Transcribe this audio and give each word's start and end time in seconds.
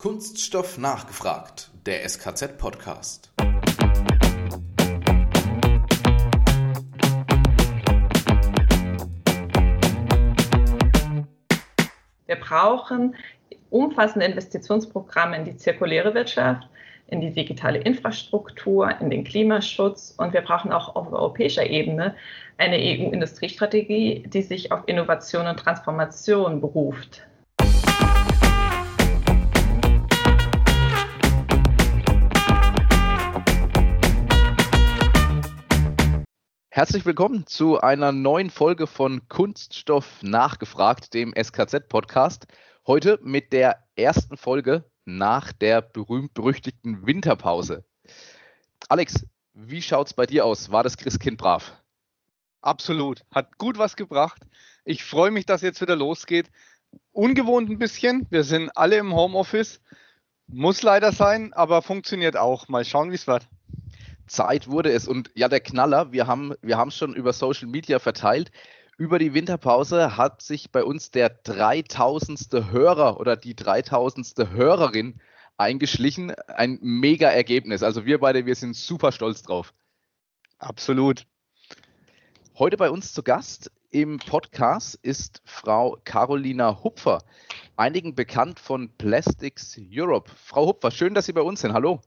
Kunststoff 0.00 0.78
nachgefragt, 0.78 1.72
der 1.84 2.08
SKZ-Podcast. 2.08 3.32
Wir 12.26 12.36
brauchen 12.36 13.16
umfassende 13.70 14.26
Investitionsprogramme 14.26 15.36
in 15.36 15.44
die 15.44 15.56
zirkuläre 15.56 16.14
Wirtschaft, 16.14 16.68
in 17.08 17.20
die 17.20 17.32
digitale 17.32 17.80
Infrastruktur, 17.80 19.00
in 19.00 19.10
den 19.10 19.24
Klimaschutz 19.24 20.14
und 20.16 20.32
wir 20.32 20.42
brauchen 20.42 20.70
auch 20.70 20.94
auf 20.94 21.12
europäischer 21.12 21.68
Ebene 21.68 22.14
eine 22.56 22.76
EU-Industriestrategie, 22.76 24.22
die 24.28 24.42
sich 24.42 24.70
auf 24.70 24.84
Innovation 24.86 25.48
und 25.48 25.58
Transformation 25.58 26.60
beruft. 26.60 27.27
Herzlich 36.78 37.04
willkommen 37.04 37.44
zu 37.44 37.80
einer 37.80 38.12
neuen 38.12 38.50
Folge 38.50 38.86
von 38.86 39.28
Kunststoff 39.28 40.22
nachgefragt, 40.22 41.12
dem 41.12 41.34
SKZ-Podcast. 41.34 42.46
Heute 42.86 43.18
mit 43.20 43.52
der 43.52 43.82
ersten 43.96 44.36
Folge 44.36 44.84
nach 45.04 45.50
der 45.50 45.82
berühmt-berüchtigten 45.82 47.04
Winterpause. 47.04 47.84
Alex, 48.88 49.26
wie 49.54 49.82
schaut's 49.82 50.14
bei 50.14 50.26
dir 50.26 50.44
aus? 50.44 50.70
War 50.70 50.84
das 50.84 50.96
Christkind 50.96 51.36
brav? 51.36 51.72
Absolut. 52.60 53.24
Hat 53.34 53.58
gut 53.58 53.76
was 53.76 53.96
gebracht. 53.96 54.46
Ich 54.84 55.02
freue 55.02 55.32
mich, 55.32 55.46
dass 55.46 55.62
jetzt 55.62 55.80
wieder 55.80 55.96
losgeht. 55.96 56.48
Ungewohnt 57.10 57.68
ein 57.68 57.80
bisschen. 57.80 58.28
Wir 58.30 58.44
sind 58.44 58.70
alle 58.76 58.98
im 58.98 59.16
Homeoffice. 59.16 59.80
Muss 60.46 60.82
leider 60.82 61.10
sein, 61.10 61.52
aber 61.54 61.82
funktioniert 61.82 62.36
auch. 62.36 62.68
Mal 62.68 62.84
schauen, 62.84 63.10
wie 63.10 63.16
es 63.16 63.26
wird. 63.26 63.48
Zeit 64.28 64.68
wurde 64.68 64.92
es. 64.92 65.08
Und 65.08 65.30
ja, 65.34 65.48
der 65.48 65.60
Knaller, 65.60 66.12
wir 66.12 66.26
haben 66.26 66.54
wir 66.62 66.78
es 66.78 66.96
schon 66.96 67.14
über 67.14 67.32
Social 67.32 67.68
Media 67.68 67.98
verteilt. 67.98 68.50
Über 68.96 69.18
die 69.18 69.34
Winterpause 69.34 70.16
hat 70.16 70.42
sich 70.42 70.72
bei 70.72 70.82
uns 70.82 71.10
der 71.10 71.28
3000. 71.30 72.70
Hörer 72.70 73.20
oder 73.20 73.36
die 73.36 73.54
3000. 73.54 74.50
Hörerin 74.50 75.20
eingeschlichen. 75.56 76.32
Ein 76.48 76.78
mega 76.80 77.28
Ergebnis. 77.28 77.82
Also 77.82 78.06
wir 78.06 78.18
beide, 78.18 78.46
wir 78.46 78.54
sind 78.54 78.76
super 78.76 79.12
stolz 79.12 79.42
drauf. 79.42 79.72
Absolut. 80.58 81.26
Heute 82.58 82.76
bei 82.76 82.90
uns 82.90 83.12
zu 83.12 83.22
Gast 83.22 83.70
im 83.90 84.18
Podcast 84.18 84.96
ist 85.02 85.40
Frau 85.44 85.96
Carolina 86.04 86.82
Hupfer, 86.82 87.22
einigen 87.76 88.14
bekannt 88.14 88.58
von 88.58 88.90
Plastics 88.98 89.78
Europe. 89.78 90.30
Frau 90.44 90.66
Hupfer, 90.66 90.90
schön, 90.90 91.14
dass 91.14 91.26
Sie 91.26 91.32
bei 91.32 91.40
uns 91.40 91.60
sind. 91.60 91.72
Hallo. 91.72 92.00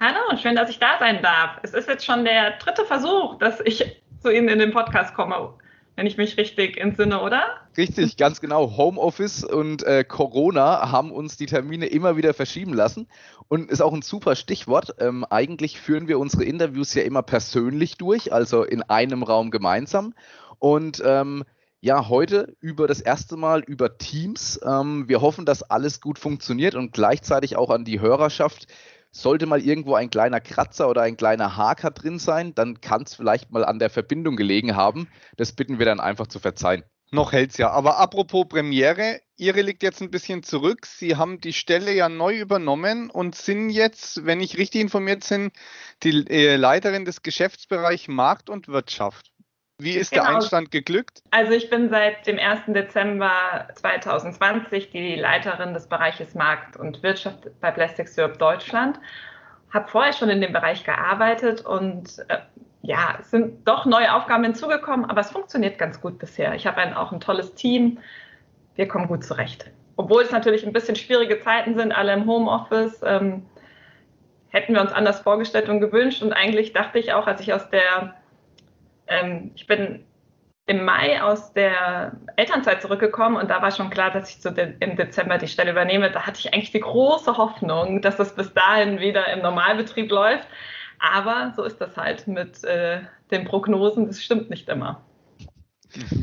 Hallo, 0.00 0.36
schön, 0.36 0.56
dass 0.56 0.68
ich 0.70 0.80
da 0.80 0.98
sein 0.98 1.22
darf. 1.22 1.58
Es 1.62 1.72
ist 1.72 1.88
jetzt 1.88 2.04
schon 2.04 2.24
der 2.24 2.58
dritte 2.58 2.84
Versuch, 2.84 3.38
dass 3.38 3.60
ich 3.60 4.02
zu 4.20 4.30
Ihnen 4.30 4.48
in 4.48 4.58
den 4.58 4.72
Podcast 4.72 5.14
komme, 5.14 5.54
wenn 5.94 6.06
ich 6.06 6.16
mich 6.16 6.36
richtig 6.36 6.78
entsinne, 6.78 7.22
oder? 7.22 7.44
Richtig, 7.76 8.16
ganz 8.16 8.40
genau. 8.40 8.76
Homeoffice 8.76 9.44
und 9.44 9.84
äh, 9.84 10.02
Corona 10.02 10.90
haben 10.90 11.12
uns 11.12 11.36
die 11.36 11.46
Termine 11.46 11.86
immer 11.86 12.16
wieder 12.16 12.34
verschieben 12.34 12.74
lassen 12.74 13.06
und 13.46 13.70
ist 13.70 13.80
auch 13.80 13.92
ein 13.92 14.02
super 14.02 14.34
Stichwort. 14.34 14.96
Ähm, 14.98 15.24
eigentlich 15.30 15.80
führen 15.80 16.08
wir 16.08 16.18
unsere 16.18 16.44
Interviews 16.44 16.92
ja 16.94 17.04
immer 17.04 17.22
persönlich 17.22 17.96
durch, 17.96 18.32
also 18.32 18.64
in 18.64 18.82
einem 18.82 19.22
Raum 19.22 19.52
gemeinsam. 19.52 20.12
Und 20.58 21.00
ähm, 21.06 21.44
ja, 21.80 22.08
heute 22.08 22.56
über 22.60 22.88
das 22.88 23.00
erste 23.00 23.36
Mal 23.36 23.62
über 23.62 23.98
Teams. 23.98 24.58
Ähm, 24.64 25.06
wir 25.06 25.20
hoffen, 25.20 25.44
dass 25.44 25.62
alles 25.62 26.00
gut 26.00 26.18
funktioniert 26.18 26.74
und 26.74 26.92
gleichzeitig 26.92 27.56
auch 27.56 27.70
an 27.70 27.84
die 27.84 28.00
Hörerschaft 28.00 28.66
sollte 29.14 29.46
mal 29.46 29.60
irgendwo 29.60 29.94
ein 29.94 30.10
kleiner 30.10 30.40
Kratzer 30.40 30.88
oder 30.88 31.02
ein 31.02 31.16
kleiner 31.16 31.56
Haker 31.56 31.92
drin 31.92 32.18
sein, 32.18 32.54
dann 32.54 32.80
kann 32.80 33.02
es 33.02 33.14
vielleicht 33.14 33.52
mal 33.52 33.64
an 33.64 33.78
der 33.78 33.90
Verbindung 33.90 34.36
gelegen 34.36 34.74
haben. 34.74 35.08
Das 35.36 35.52
bitten 35.52 35.78
wir 35.78 35.86
dann 35.86 36.00
einfach 36.00 36.26
zu 36.26 36.40
verzeihen. 36.40 36.82
Noch 37.12 37.32
hält's 37.32 37.58
ja. 37.58 37.70
Aber 37.70 37.98
apropos 37.98 38.46
Premiere, 38.48 39.20
Ihre 39.36 39.62
liegt 39.62 39.84
jetzt 39.84 40.02
ein 40.02 40.10
bisschen 40.10 40.42
zurück. 40.42 40.86
Sie 40.86 41.16
haben 41.16 41.40
die 41.40 41.52
Stelle 41.52 41.92
ja 41.92 42.08
neu 42.08 42.38
übernommen 42.38 43.08
und 43.08 43.36
sind 43.36 43.70
jetzt, 43.70 44.26
wenn 44.26 44.40
ich 44.40 44.58
richtig 44.58 44.80
informiert 44.80 45.28
bin, 45.28 45.52
die 46.02 46.26
äh, 46.28 46.56
Leiterin 46.56 47.04
des 47.04 47.22
Geschäftsbereichs 47.22 48.08
Markt 48.08 48.50
und 48.50 48.66
Wirtschaft. 48.66 49.33
Wie 49.78 49.96
ist 49.96 50.12
genau. 50.12 50.24
der 50.24 50.36
Einstand 50.36 50.70
geglückt? 50.70 51.22
Also 51.30 51.52
ich 51.52 51.68
bin 51.68 51.88
seit 51.90 52.26
dem 52.26 52.38
1. 52.38 52.62
Dezember 52.68 53.68
2020 53.74 54.90
die 54.90 55.16
Leiterin 55.16 55.74
des 55.74 55.88
Bereiches 55.88 56.34
Markt 56.34 56.76
und 56.76 57.02
Wirtschaft 57.02 57.48
bei 57.60 57.70
Plastics 57.70 58.16
Europe 58.16 58.38
Deutschland. 58.38 59.00
Habe 59.72 59.88
vorher 59.88 60.12
schon 60.12 60.30
in 60.30 60.40
dem 60.40 60.52
Bereich 60.52 60.84
gearbeitet 60.84 61.66
und 61.66 62.24
äh, 62.28 62.38
ja, 62.82 63.16
es 63.18 63.30
sind 63.30 63.66
doch 63.66 63.86
neue 63.86 64.14
Aufgaben 64.14 64.44
hinzugekommen, 64.44 65.06
aber 65.06 65.22
es 65.22 65.30
funktioniert 65.30 65.78
ganz 65.78 66.00
gut 66.00 66.18
bisher. 66.18 66.54
Ich 66.54 66.66
habe 66.66 66.76
ein, 66.76 66.94
auch 66.94 67.10
ein 67.10 67.20
tolles 67.20 67.54
Team. 67.54 67.98
Wir 68.76 68.86
kommen 68.86 69.08
gut 69.08 69.24
zurecht. 69.24 69.70
Obwohl 69.96 70.22
es 70.22 70.30
natürlich 70.30 70.66
ein 70.66 70.72
bisschen 70.72 70.94
schwierige 70.94 71.40
Zeiten 71.40 71.76
sind, 71.76 71.92
alle 71.92 72.12
im 72.12 72.26
Homeoffice. 72.26 73.00
Ähm, 73.02 73.46
hätten 74.50 74.74
wir 74.74 74.80
uns 74.80 74.92
anders 74.92 75.20
vorgestellt 75.20 75.68
und 75.68 75.80
gewünscht. 75.80 76.22
Und 76.22 76.32
eigentlich 76.32 76.72
dachte 76.72 77.00
ich 77.00 77.12
auch, 77.12 77.26
als 77.26 77.40
ich 77.40 77.52
aus 77.52 77.68
der 77.70 78.14
ähm, 79.06 79.52
ich 79.54 79.66
bin 79.66 80.04
im 80.66 80.84
Mai 80.84 81.22
aus 81.22 81.52
der 81.52 82.12
Elternzeit 82.36 82.80
zurückgekommen 82.80 83.36
und 83.36 83.50
da 83.50 83.60
war 83.60 83.70
schon 83.70 83.90
klar, 83.90 84.10
dass 84.10 84.30
ich 84.30 84.40
so 84.40 84.50
de 84.50 84.74
im 84.80 84.96
Dezember 84.96 85.36
die 85.36 85.48
Stelle 85.48 85.72
übernehme. 85.72 86.10
Da 86.10 86.26
hatte 86.26 86.40
ich 86.40 86.54
eigentlich 86.54 86.72
die 86.72 86.80
große 86.80 87.36
Hoffnung, 87.36 88.00
dass 88.00 88.18
es 88.18 88.34
bis 88.34 88.52
dahin 88.54 88.98
wieder 88.98 89.30
im 89.32 89.42
Normalbetrieb 89.42 90.10
läuft. 90.10 90.48
Aber 91.00 91.52
so 91.54 91.64
ist 91.64 91.80
das 91.80 91.96
halt 91.96 92.26
mit 92.26 92.64
äh, 92.64 93.00
den 93.30 93.44
Prognosen. 93.44 94.06
Das 94.06 94.22
stimmt 94.22 94.48
nicht 94.48 94.68
immer. 94.68 95.04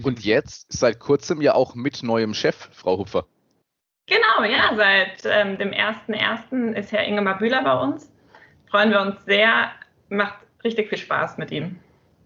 Und 0.03 0.25
jetzt 0.25 0.73
seit 0.73 0.99
kurzem 0.99 1.41
ja 1.41 1.53
auch 1.53 1.75
mit 1.75 2.01
neuem 2.01 2.33
Chef, 2.33 2.69
Frau 2.71 2.97
Hupfer. 2.97 3.25
Genau, 4.07 4.43
ja, 4.43 4.71
seit 4.75 5.21
ähm, 5.25 5.57
dem 5.57 5.71
1.1. 5.71 6.73
ist 6.73 6.91
Herr 6.91 7.05
Ingemar 7.05 7.37
Bühler 7.37 7.63
bei 7.63 7.73
uns. 7.75 8.11
Freuen 8.69 8.89
wir 8.89 9.01
uns 9.01 9.23
sehr, 9.25 9.71
macht 10.09 10.39
richtig 10.63 10.89
viel 10.89 10.97
Spaß 10.97 11.37
mit 11.37 11.51
ihm. 11.51 11.79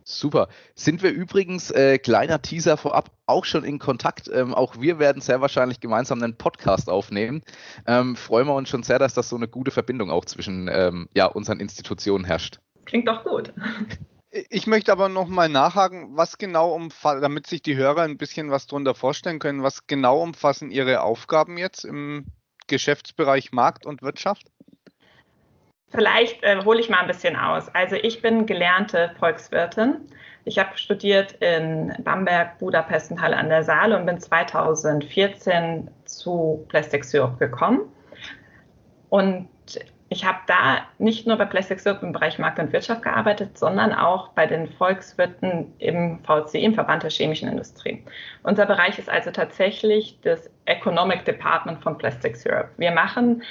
Super. 0.08 0.50
Sind 0.76 1.02
wir 1.02 1.10
übrigens, 1.10 1.72
äh, 1.72 1.98
kleiner 1.98 2.40
Teaser 2.40 2.78
vorab, 2.78 3.10
auch 3.26 3.44
schon 3.44 3.64
in 3.64 3.80
Kontakt. 3.80 4.30
Ähm, 4.32 4.54
auch 4.54 4.80
wir 4.80 5.00
werden 5.00 5.20
sehr 5.20 5.42
wahrscheinlich 5.42 5.80
gemeinsam 5.80 6.22
einen 6.22 6.38
Podcast 6.38 6.92
aufnehmen. 6.92 7.42
Ähm, 7.88 8.16
freuen 8.16 8.46
wir 8.46 8.54
uns 8.54 8.70
schon 8.70 8.84
sehr, 8.84 9.00
dass 9.00 9.16
das 9.16 9.30
so 9.30 9.36
eine 9.36 9.48
gute 9.48 9.72
Verbindung 9.72 10.12
auch 10.12 10.26
zwischen 10.26 10.70
ähm, 10.72 11.10
ja, 11.16 11.26
unseren 11.26 11.60
Institutionen 11.60 12.24
herrscht. 12.24 12.60
Klingt 12.86 13.08
doch 13.08 13.24
gut. 13.24 13.52
Ich 14.50 14.68
möchte 14.68 14.92
aber 14.92 15.08
nochmal 15.08 15.48
nachhaken, 15.48 16.18
was 16.18 16.38
genau 16.38 16.74
umfasst, 16.74 17.24
damit 17.24 17.48
sich 17.48 17.62
die 17.62 17.78
Hörer 17.78 18.02
ein 18.02 18.18
bisschen 18.18 18.52
was 18.52 18.68
darunter 18.68 18.94
vorstellen 18.94 19.40
können, 19.40 19.64
was 19.64 19.88
genau 19.88 20.22
umfassen 20.22 20.72
Ihre 20.72 21.04
Aufgaben 21.04 21.58
jetzt 21.58 21.86
im 21.86 22.26
Geschäftsbereich 22.68 23.54
Markt 23.54 23.86
und 23.86 24.02
Wirtschaft? 24.02 24.52
Vielleicht 25.96 26.44
äh, 26.44 26.64
hole 26.64 26.80
ich 26.80 26.90
mal 26.90 27.00
ein 27.00 27.08
bisschen 27.08 27.36
aus. 27.36 27.74
Also 27.74 27.96
ich 27.96 28.22
bin 28.22 28.46
gelernte 28.46 29.12
Volkswirtin. 29.20 30.02
Ich 30.46 30.60
habe 30.60 30.78
studiert 30.78 31.34
in 31.40 31.94
Bamberg, 32.04 32.60
Budapest 32.60 33.12
und 33.12 33.22
Halle 33.22 33.38
an 33.38 33.50
der 33.50 33.64
Saale 33.64 33.98
und 33.98 34.06
bin 34.06 34.20
2014 34.20 35.90
zu 36.06 36.66
Plastic 36.70 37.04
Syrup 37.04 37.40
gekommen. 37.40 37.82
Und 39.10 39.48
ich 40.10 40.24
habe 40.24 40.38
da 40.46 40.86
nicht 41.00 41.26
nur 41.26 41.36
bei 41.38 41.46
Plastic 41.46 41.80
Syrup 41.80 42.04
im 42.04 42.12
Bereich 42.12 42.38
Markt 42.38 42.60
und 42.60 42.72
Wirtschaft 42.72 43.02
gearbeitet, 43.02 43.58
sondern 43.58 43.92
auch 43.92 44.30
bei 44.30 44.46
den 44.46 44.68
Volkswirten 44.68 45.74
im 45.80 46.20
VCI, 46.24 46.64
im 46.64 46.74
Verband 46.76 47.02
der 47.02 47.10
chemischen 47.10 47.50
Industrie. 47.50 48.04
Unser 48.44 48.68
Bereich 48.68 49.00
ist 49.00 49.10
also 49.10 49.32
tatsächlich 49.32 50.20
das 50.22 50.50
Economic 50.66 51.26
Department 51.26 51.82
von 51.82 51.98
Plastic 51.98 52.36
Syrup. 52.36 52.70
Wir 52.78 52.92
machen 52.92 53.42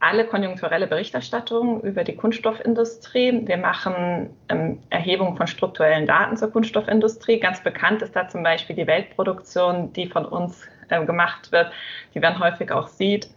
alle 0.00 0.24
konjunkturelle 0.24 0.86
Berichterstattung 0.86 1.82
über 1.82 2.04
die 2.04 2.16
Kunststoffindustrie. 2.16 3.46
Wir 3.46 3.58
machen 3.58 4.30
ähm, 4.48 4.82
Erhebungen 4.88 5.36
von 5.36 5.46
strukturellen 5.46 6.06
Daten 6.06 6.38
zur 6.38 6.50
Kunststoffindustrie. 6.50 7.38
Ganz 7.38 7.62
bekannt 7.62 8.00
ist 8.00 8.16
da 8.16 8.26
zum 8.26 8.42
Beispiel 8.42 8.74
die 8.74 8.86
Weltproduktion, 8.86 9.92
die 9.92 10.08
von 10.08 10.24
uns 10.24 10.66
äh, 10.88 11.04
gemacht 11.04 11.52
wird, 11.52 11.70
die 12.14 12.20
man 12.20 12.38
häufig 12.38 12.72
auch 12.72 12.88
sieht. 12.88 13.28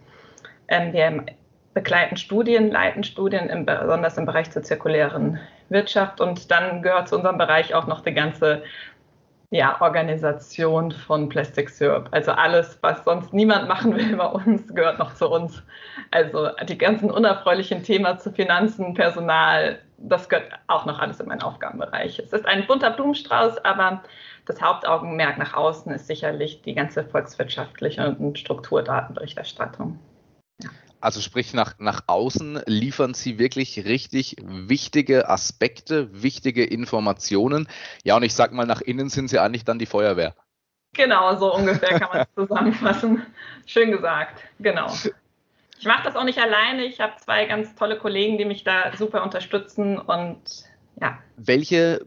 Ähm, 0.68 0.94
wir 0.94 1.26
begleiten 1.74 2.16
Studien, 2.16 2.70
leiten 2.70 3.04
Studien, 3.04 3.50
im, 3.50 3.66
besonders 3.66 4.16
im 4.16 4.24
Bereich 4.24 4.50
zur 4.50 4.62
zirkulären 4.62 5.38
Wirtschaft. 5.68 6.20
Und 6.20 6.50
dann 6.50 6.80
gehört 6.80 7.08
zu 7.08 7.16
unserem 7.16 7.36
Bereich 7.36 7.74
auch 7.74 7.86
noch 7.86 8.00
die 8.00 8.14
ganze 8.14 8.62
ja, 9.54 9.80
Organisation 9.80 10.90
von 10.90 11.28
Plastic 11.28 11.70
Syrup. 11.70 12.08
Also 12.10 12.32
alles, 12.32 12.76
was 12.80 13.04
sonst 13.04 13.32
niemand 13.32 13.68
machen 13.68 13.94
will 13.94 14.16
bei 14.16 14.26
uns, 14.26 14.74
gehört 14.74 14.98
noch 14.98 15.14
zu 15.14 15.30
uns. 15.30 15.62
Also 16.10 16.48
die 16.68 16.76
ganzen 16.76 17.08
unerfreulichen 17.08 17.84
Themen 17.84 18.18
zu 18.18 18.32
Finanzen, 18.32 18.94
Personal, 18.94 19.78
das 19.98 20.28
gehört 20.28 20.50
auch 20.66 20.86
noch 20.86 20.98
alles 20.98 21.20
in 21.20 21.28
meinen 21.28 21.42
Aufgabenbereich. 21.42 22.18
Es 22.18 22.32
ist 22.32 22.44
ein 22.46 22.66
bunter 22.66 22.90
Blumenstrauß, 22.90 23.64
aber 23.64 24.02
das 24.46 24.60
Hauptaugenmerk 24.60 25.38
nach 25.38 25.54
außen 25.54 25.92
ist 25.92 26.08
sicherlich 26.08 26.62
die 26.62 26.74
ganze 26.74 27.04
volkswirtschaftliche 27.04 28.16
und 28.18 28.36
Strukturdatenberichterstattung. 28.36 30.00
Also 31.04 31.20
sprich, 31.20 31.52
nach, 31.52 31.78
nach 31.78 32.04
außen 32.06 32.62
liefern 32.64 33.12
Sie 33.12 33.38
wirklich 33.38 33.84
richtig 33.84 34.36
wichtige 34.40 35.28
Aspekte, 35.28 36.22
wichtige 36.22 36.64
Informationen. 36.64 37.68
Ja, 38.04 38.16
und 38.16 38.22
ich 38.22 38.32
sag 38.32 38.52
mal, 38.52 38.64
nach 38.64 38.80
innen 38.80 39.10
sind 39.10 39.28
Sie 39.28 39.38
eigentlich 39.38 39.66
dann 39.66 39.78
die 39.78 39.84
Feuerwehr. 39.84 40.34
Genau, 40.94 41.36
so 41.36 41.54
ungefähr 41.54 42.00
kann 42.00 42.08
man 42.10 42.20
es 42.22 42.34
zusammenfassen. 42.34 43.26
Schön 43.66 43.90
gesagt, 43.90 44.40
genau. 44.58 44.90
Ich 45.78 45.84
mache 45.84 46.04
das 46.04 46.16
auch 46.16 46.24
nicht 46.24 46.38
alleine. 46.38 46.84
Ich 46.84 47.00
habe 47.00 47.12
zwei 47.22 47.44
ganz 47.44 47.74
tolle 47.74 47.98
Kollegen, 47.98 48.38
die 48.38 48.46
mich 48.46 48.64
da 48.64 48.96
super 48.96 49.22
unterstützen 49.22 49.98
und 49.98 50.40
ja. 51.02 51.18
Welche 51.36 52.06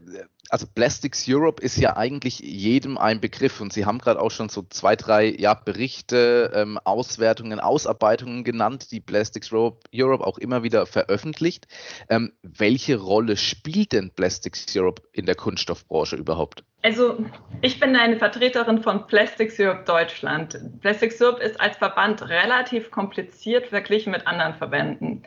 also 0.50 0.66
Plastics 0.66 1.26
Europe 1.28 1.62
ist 1.62 1.76
ja 1.76 1.96
eigentlich 1.96 2.40
jedem 2.40 2.98
ein 2.98 3.20
Begriff 3.20 3.60
und 3.60 3.72
Sie 3.72 3.84
haben 3.84 3.98
gerade 3.98 4.20
auch 4.20 4.30
schon 4.30 4.48
so 4.48 4.62
zwei, 4.68 4.96
drei 4.96 5.34
ja, 5.38 5.54
Berichte, 5.54 6.50
ähm, 6.54 6.78
Auswertungen, 6.84 7.60
Ausarbeitungen 7.60 8.44
genannt, 8.44 8.90
die 8.90 9.00
Plastics 9.00 9.52
Europe 9.52 10.26
auch 10.26 10.38
immer 10.38 10.62
wieder 10.62 10.86
veröffentlicht. 10.86 11.66
Ähm, 12.08 12.32
welche 12.42 12.96
Rolle 12.96 13.36
spielt 13.36 13.92
denn 13.92 14.10
Plastics 14.14 14.66
Europe 14.76 15.02
in 15.12 15.26
der 15.26 15.34
Kunststoffbranche 15.34 16.16
überhaupt? 16.16 16.64
Also 16.82 17.18
ich 17.60 17.80
bin 17.80 17.96
eine 17.96 18.18
Vertreterin 18.18 18.82
von 18.82 19.06
Plastics 19.06 19.58
Europe 19.58 19.84
Deutschland. 19.84 20.58
Plastics 20.80 21.20
Europe 21.20 21.42
ist 21.42 21.60
als 21.60 21.76
Verband 21.76 22.28
relativ 22.28 22.90
kompliziert 22.90 23.66
verglichen 23.66 24.12
mit 24.12 24.26
anderen 24.26 24.54
Verbänden. 24.54 25.24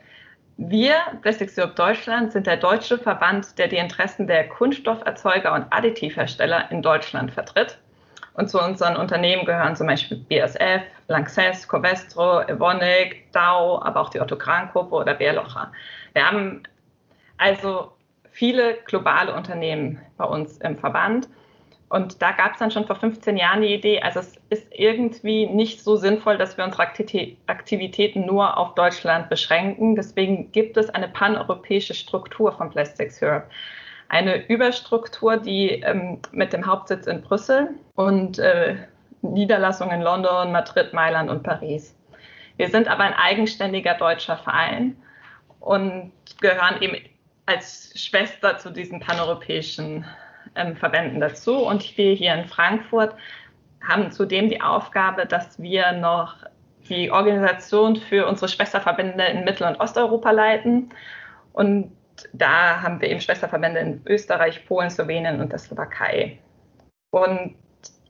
Wir, 0.56 0.96
Plastics 1.22 1.58
Europe 1.58 1.74
Deutschland, 1.74 2.32
sind 2.32 2.46
der 2.46 2.56
deutsche 2.56 2.98
Verband, 2.98 3.58
der 3.58 3.68
die 3.68 3.78
Interessen 3.78 4.26
der 4.26 4.48
Kunststofferzeuger 4.48 5.54
und 5.54 5.66
Additivhersteller 5.70 6.70
in 6.70 6.82
Deutschland 6.82 7.32
vertritt. 7.32 7.78
Und 8.34 8.48
zu 8.48 8.58
unseren 8.62 8.96
Unternehmen 8.96 9.44
gehören 9.44 9.76
zum 9.76 9.86
Beispiel 9.86 10.18
BSF, 10.18 10.82
Lanxess, 11.08 11.68
Covestro, 11.68 12.40
Evonik, 12.42 13.30
Dow, 13.32 13.80
aber 13.82 14.00
auch 14.00 14.08
die 14.08 14.20
Otto 14.20 14.36
Krahn-Gruppe 14.36 14.94
oder 14.94 15.14
Bärlocher. 15.14 15.70
Wir 16.14 16.26
haben 16.26 16.62
also 17.38 17.92
viele 18.30 18.78
globale 18.86 19.34
Unternehmen 19.34 20.00
bei 20.16 20.24
uns 20.24 20.58
im 20.58 20.76
Verband. 20.78 21.28
Und 21.92 22.22
da 22.22 22.32
gab 22.32 22.54
es 22.54 22.58
dann 22.58 22.70
schon 22.70 22.86
vor 22.86 22.96
15 22.96 23.36
Jahren 23.36 23.60
die 23.60 23.74
Idee, 23.74 24.00
also 24.00 24.20
es 24.20 24.40
ist 24.48 24.66
irgendwie 24.70 25.46
nicht 25.46 25.84
so 25.84 25.96
sinnvoll, 25.96 26.38
dass 26.38 26.56
wir 26.56 26.64
unsere 26.64 26.84
Aktivitäten 26.84 28.24
nur 28.24 28.56
auf 28.56 28.74
Deutschland 28.74 29.28
beschränken. 29.28 29.94
Deswegen 29.94 30.50
gibt 30.52 30.78
es 30.78 30.88
eine 30.88 31.08
paneuropäische 31.08 31.92
Struktur 31.92 32.50
von 32.52 32.70
Plastics 32.70 33.22
Europe. 33.22 33.44
Eine 34.08 34.48
Überstruktur, 34.48 35.36
die 35.36 35.82
ähm, 35.82 36.18
mit 36.30 36.54
dem 36.54 36.64
Hauptsitz 36.64 37.06
in 37.06 37.20
Brüssel 37.20 37.68
und 37.94 38.38
äh, 38.38 38.76
Niederlassungen 39.20 39.96
in 39.96 40.00
London, 40.00 40.50
Madrid, 40.50 40.94
Mailand 40.94 41.28
und 41.28 41.42
Paris. 41.42 41.94
Wir 42.56 42.70
sind 42.70 42.88
aber 42.88 43.04
ein 43.04 43.14
eigenständiger 43.14 43.92
deutscher 43.92 44.38
Verein 44.38 44.96
und 45.60 46.10
gehören 46.40 46.80
eben 46.80 46.96
als 47.44 47.92
Schwester 47.96 48.56
zu 48.56 48.70
diesen 48.70 48.98
paneuropäischen 48.98 50.06
ähm, 50.54 50.76
Verbänden 50.76 51.20
dazu. 51.20 51.56
Und 51.66 51.96
wir 51.96 52.14
hier 52.14 52.34
in 52.34 52.46
Frankfurt 52.46 53.14
haben 53.86 54.10
zudem 54.10 54.48
die 54.48 54.60
Aufgabe, 54.60 55.26
dass 55.26 55.60
wir 55.60 55.92
noch 55.92 56.36
die 56.88 57.10
Organisation 57.10 57.96
für 57.96 58.26
unsere 58.26 58.48
Schwesterverbände 58.48 59.24
in 59.24 59.44
Mittel- 59.44 59.66
und 59.66 59.80
Osteuropa 59.80 60.30
leiten. 60.30 60.90
Und 61.52 61.92
da 62.32 62.80
haben 62.82 63.00
wir 63.00 63.08
eben 63.08 63.20
Schwesterverbände 63.20 63.80
in 63.80 64.02
Österreich, 64.06 64.64
Polen, 64.66 64.90
Slowenien 64.90 65.40
und 65.40 65.50
der 65.50 65.58
Slowakei. 65.58 66.38
Und 67.10 67.56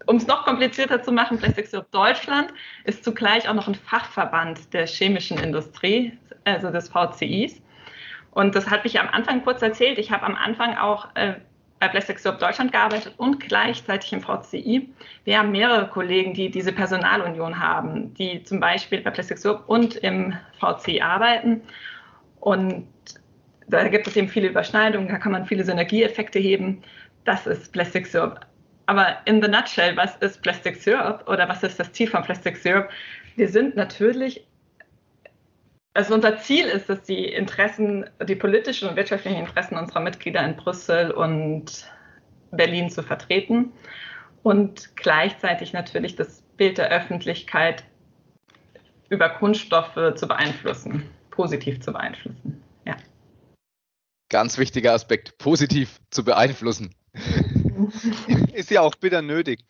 um 0.06 0.16
es 0.16 0.26
noch 0.26 0.44
komplizierter 0.44 1.02
zu 1.02 1.12
machen, 1.12 1.38
Plastics 1.38 1.72
Europe 1.72 1.88
Deutschland 1.92 2.52
ist 2.84 3.04
zugleich 3.04 3.48
auch 3.48 3.54
noch 3.54 3.68
ein 3.68 3.74
Fachverband 3.74 4.72
der 4.72 4.86
chemischen 4.86 5.38
Industrie, 5.38 6.18
also 6.44 6.70
des 6.70 6.88
VCIs. 6.88 7.62
Und 8.32 8.54
das 8.54 8.68
hatte 8.70 8.86
ich 8.86 8.98
am 8.98 9.08
Anfang 9.08 9.44
kurz 9.44 9.62
erzählt. 9.62 9.98
Ich 9.98 10.10
habe 10.10 10.24
am 10.24 10.34
Anfang 10.34 10.76
auch 10.76 11.14
äh, 11.14 11.34
bei 11.82 11.88
Plastics 11.88 12.25
Europe 12.25 12.38
Deutschland 12.38 12.70
gearbeitet 12.70 13.12
und 13.17 13.40
gleichzeitig 13.40 14.12
im 14.12 14.20
VCI. 14.20 14.88
Wir 15.25 15.37
haben 15.37 15.50
mehrere 15.50 15.88
Kollegen, 15.88 16.32
die 16.32 16.49
diese 16.49 16.73
Personalunion 16.73 17.58
haben, 17.58 18.14
die 18.14 18.44
zum 18.44 18.61
Beispiel 18.61 19.00
bei 19.00 19.11
Plastics 19.11 19.44
Europe 19.44 19.64
und 19.67 19.96
im 19.96 20.32
VCI 20.61 21.02
arbeiten. 21.02 21.61
Und 22.38 22.87
da 23.67 23.88
gibt 23.88 24.06
es 24.06 24.14
eben 24.14 24.29
viele 24.29 24.46
Überschneidungen, 24.46 25.08
da 25.08 25.19
kann 25.19 25.32
man 25.32 25.44
viele 25.44 25.64
Synergieeffekte 25.64 26.38
heben. 26.38 26.82
Das 27.25 27.49
ist 27.49 27.73
Plastics 27.73 28.14
Europe. 28.14 28.43
Aber 28.87 29.17
in 29.25 29.43
the 29.43 29.49
nutshell, 29.49 29.96
was 29.96 30.14
ist 30.19 30.40
Plastics 30.40 30.87
Europe 30.87 31.25
oder 31.26 31.49
was 31.49 31.64
ist 31.64 31.81
das 31.81 31.90
Ziel 31.90 32.06
von 32.06 32.23
Plastics 32.23 32.64
Europe? 32.64 32.90
Wir 33.35 33.49
sind 33.49 33.75
natürlich 33.75 34.46
also 35.94 36.14
unser 36.14 36.38
Ziel 36.38 36.66
ist 36.66 36.88
es, 36.88 37.02
die 37.02 37.26
Interessen, 37.26 38.08
die 38.26 38.34
politischen 38.34 38.88
und 38.88 38.96
wirtschaftlichen 38.96 39.38
Interessen 39.38 39.76
unserer 39.76 40.00
Mitglieder 40.00 40.44
in 40.44 40.56
Brüssel 40.56 41.10
und 41.10 41.86
Berlin 42.50 42.90
zu 42.90 43.02
vertreten 43.02 43.72
und 44.42 44.96
gleichzeitig 44.96 45.72
natürlich 45.72 46.16
das 46.16 46.42
Bild 46.56 46.78
der 46.78 46.90
Öffentlichkeit 46.90 47.84
über 49.08 49.28
Kunststoffe 49.28 50.14
zu 50.14 50.26
beeinflussen, 50.26 51.08
positiv 51.30 51.80
zu 51.80 51.92
beeinflussen. 51.92 52.62
Ja. 52.86 52.96
Ganz 54.30 54.56
wichtiger 54.56 54.94
Aspekt, 54.94 55.36
positiv 55.36 56.00
zu 56.10 56.24
beeinflussen. 56.24 56.94
Ist 58.54 58.70
ja 58.70 58.80
auch 58.80 58.94
bitter 58.94 59.20
nötig. 59.20 59.64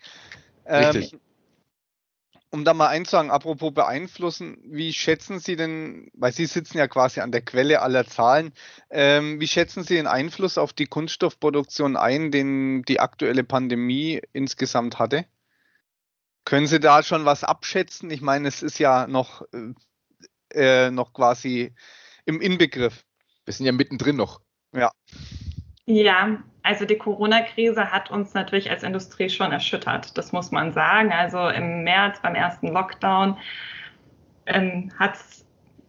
Richtig. 0.65 1.15
Ähm, 1.15 1.21
um 2.53 2.65
da 2.67 2.75
mal 2.75 2.89
einzusagen, 2.89 3.31
apropos 3.31 3.73
beeinflussen, 3.73 4.59
wie 4.65 4.93
schätzen 4.93 5.41
Sie 5.41 5.57
denn, 5.57 6.11
weil 6.13 6.33
Sie 6.33 6.45
sitzen 6.45 6.77
ja 6.77 6.87
quasi 6.87 7.21
an 7.21 7.33
der 7.33 7.41
Quelle 7.41 7.81
aller 7.81 8.07
Zahlen, 8.07 8.53
ähm, 8.91 9.41
wie 9.41 9.49
schätzen 9.49 9.85
Sie 9.85 9.95
den 9.95 10.07
Einfluss 10.07 10.59
auf 10.59 10.75
die 10.75 10.85
Kunststoffproduktion 10.85 11.97
ein, 11.97 12.31
den 12.31 12.83
die 12.83 13.01
aktuelle 13.01 13.43
Pandemie 13.43 14.21
insgesamt 14.35 14.99
hatte? 14.99 15.25
Können 16.45 16.67
Sie 16.67 16.79
da 16.79 17.03
schon 17.03 17.25
was 17.25 17.43
abschätzen? 17.43 18.11
Ich 18.11 18.21
meine, 18.21 18.49
es 18.49 18.63
ist 18.63 18.79
ja 18.79 19.07
noch, 19.07 19.43
äh, 19.53 20.87
äh 20.87 20.91
noch 20.91 21.15
quasi 21.15 21.75
im 22.27 22.43
Inbegriff. 22.43 23.03
Wir 23.47 23.55
sind 23.55 23.65
ja 23.65 23.73
mittendrin 23.73 24.17
noch. 24.17 24.43
Ja. 24.75 24.93
Ja, 25.87 26.39
also 26.63 26.85
die 26.85 26.97
Corona-Krise 26.97 27.91
hat 27.91 28.11
uns 28.11 28.35
natürlich 28.35 28.71
als 28.71 28.85
Industrie 28.85 29.29
schon 29.29 29.51
erschüttert, 29.51 30.17
das 30.17 30.33
muss 30.33 30.53
man 30.53 30.73
sagen. 30.73 31.13
Also 31.13 31.49
im 31.49 31.83
März 31.83 32.21
beim 32.23 32.37
ersten 32.37 32.69
Lockdown 32.69 33.37
ähm, 34.47 34.93
hat 34.99 35.17
es 35.17 35.45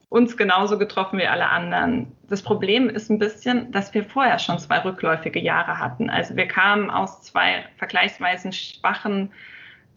uns 0.10 0.38
genauso 0.38 0.78
getroffen 0.78 1.20
wie 1.20 1.28
alle 1.28 1.50
anderen. 1.50 2.12
Das 2.28 2.42
Problem 2.44 2.90
ist 2.90 3.10
ein 3.10 3.20
bisschen, 3.20 3.72
dass 3.72 3.94
wir 3.94 4.04
vorher 4.04 4.40
schon 4.40 4.60
zwei 4.60 4.80
rückläufige 4.80 5.40
Jahre 5.40 5.80
hatten. 5.80 6.10
Also 6.10 6.36
wir 6.36 6.48
kamen 6.48 6.90
aus 6.90 7.22
zwei 7.22 7.66
vergleichsweise 7.78 8.52
schwachen 8.52 9.32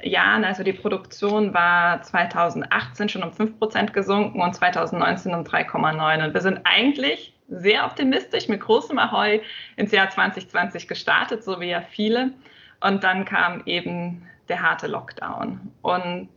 Jahren. 0.03 0.45
Also 0.45 0.63
die 0.63 0.73
Produktion 0.73 1.53
war 1.55 2.03
2018 2.03 3.09
schon 3.09 3.23
um 3.23 3.33
5 3.33 3.59
Prozent 3.59 3.93
gesunken 3.93 4.41
und 4.41 4.55
2019 4.55 5.35
um 5.35 5.43
3,9. 5.43 6.27
Und 6.27 6.35
wir 6.35 6.41
sind 6.41 6.61
eigentlich 6.65 7.36
sehr 7.49 7.85
optimistisch 7.85 8.49
mit 8.49 8.61
großem 8.61 8.99
Ahoi 8.99 9.41
ins 9.77 9.93
Jahr 9.93 10.11
2020 10.11 10.89
gestartet, 10.89 11.45
so 11.45 11.61
wie 11.61 11.71
ja 11.71 11.81
viele. 11.81 12.33
Und 12.81 13.05
dann 13.05 13.25
kam 13.25 13.63
eben 13.67 14.27
der 14.49 14.63
harte 14.63 14.87
Lockdown. 14.87 15.73
Und 15.83 16.29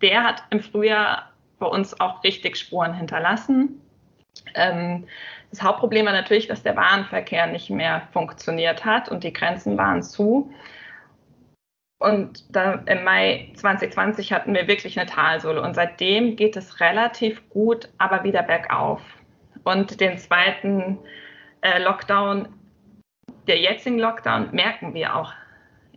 der 0.00 0.24
hat 0.24 0.44
im 0.50 0.60
Frühjahr 0.60 1.30
bei 1.58 1.66
uns 1.66 2.00
auch 2.00 2.24
richtig 2.24 2.56
Spuren 2.56 2.94
hinterlassen. 2.94 3.80
Ähm, 4.54 5.06
das 5.50 5.62
Hauptproblem 5.62 6.06
war 6.06 6.12
natürlich, 6.12 6.46
dass 6.46 6.62
der 6.62 6.76
Warenverkehr 6.76 7.46
nicht 7.46 7.70
mehr 7.70 8.08
funktioniert 8.12 8.84
hat 8.84 9.08
und 9.08 9.24
die 9.24 9.32
Grenzen 9.32 9.76
waren 9.76 10.02
zu. 10.02 10.52
Und 11.98 12.44
da 12.56 12.82
im 12.86 13.04
Mai 13.04 13.52
2020 13.56 14.32
hatten 14.32 14.54
wir 14.54 14.66
wirklich 14.68 14.98
eine 14.98 15.08
Talsohle 15.08 15.60
und 15.60 15.74
seitdem 15.74 16.34
geht 16.34 16.56
es 16.56 16.80
relativ 16.80 17.46
gut, 17.50 17.90
aber 17.98 18.24
wieder 18.24 18.42
bergauf. 18.42 19.02
Und 19.64 20.00
den 20.00 20.18
zweiten 20.18 20.98
äh, 21.60 21.82
Lockdown, 21.82 22.48
der 23.46 23.58
jetzigen 23.58 23.98
Lockdown, 23.98 24.50
merken 24.52 24.94
wir 24.94 25.16
auch 25.16 25.32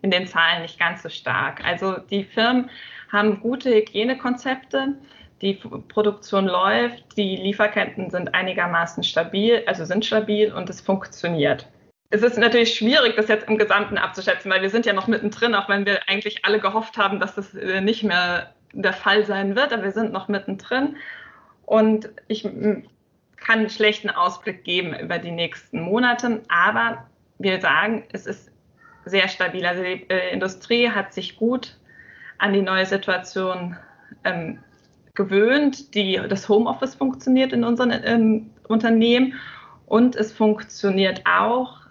in 0.01 0.11
den 0.11 0.27
Zahlen 0.27 0.61
nicht 0.61 0.79
ganz 0.79 1.01
so 1.01 1.09
stark. 1.09 1.63
Also 1.63 1.97
die 1.97 2.23
Firmen 2.23 2.69
haben 3.11 3.39
gute 3.39 3.73
Hygienekonzepte, 3.73 4.95
die 5.41 5.53
Produktion 5.53 6.45
läuft, 6.45 7.17
die 7.17 7.35
Lieferketten 7.35 8.09
sind 8.09 8.33
einigermaßen 8.33 9.03
stabil, 9.03 9.63
also 9.65 9.85
sind 9.85 10.05
stabil 10.05 10.53
und 10.53 10.69
es 10.69 10.81
funktioniert. 10.81 11.67
Es 12.09 12.21
ist 12.21 12.37
natürlich 12.37 12.75
schwierig, 12.75 13.15
das 13.15 13.27
jetzt 13.27 13.49
im 13.49 13.57
Gesamten 13.57 13.97
abzuschätzen, 13.97 14.51
weil 14.51 14.61
wir 14.61 14.69
sind 14.69 14.85
ja 14.85 14.93
noch 14.93 15.07
mittendrin, 15.07 15.55
auch 15.55 15.67
wenn 15.67 15.85
wir 15.85 16.07
eigentlich 16.07 16.45
alle 16.45 16.59
gehofft 16.59 16.97
haben, 16.97 17.19
dass 17.19 17.35
das 17.35 17.55
äh, 17.55 17.81
nicht 17.81 18.03
mehr 18.03 18.53
der 18.73 18.93
Fall 18.93 19.25
sein 19.25 19.55
wird, 19.55 19.73
aber 19.73 19.83
wir 19.83 19.91
sind 19.91 20.13
noch 20.13 20.27
mittendrin. 20.27 20.97
Und 21.65 22.09
ich 22.27 22.47
kann 23.43 23.59
einen 23.59 23.69
schlechten 23.69 24.09
Ausblick 24.09 24.63
geben 24.63 24.97
über 24.97 25.19
die 25.19 25.31
nächsten 25.31 25.81
Monate, 25.81 26.41
aber 26.47 27.05
wir 27.39 27.59
sagen, 27.59 28.03
es 28.11 28.25
ist 28.25 28.51
sehr 29.05 29.27
stabil. 29.27 29.65
Also 29.65 29.83
die 29.83 30.09
äh, 30.09 30.31
Industrie 30.31 30.89
hat 30.89 31.13
sich 31.13 31.35
gut 31.35 31.77
an 32.37 32.53
die 32.53 32.61
neue 32.61 32.85
Situation 32.85 33.75
ähm, 34.23 34.59
gewöhnt, 35.13 35.93
die, 35.93 36.19
das 36.27 36.49
Homeoffice 36.49 36.95
funktioniert 36.95 37.53
in 37.53 37.63
unseren 37.63 37.91
ähm, 38.03 38.49
Unternehmen 38.67 39.33
und 39.85 40.15
es 40.15 40.31
funktioniert 40.31 41.21
auch 41.25 41.81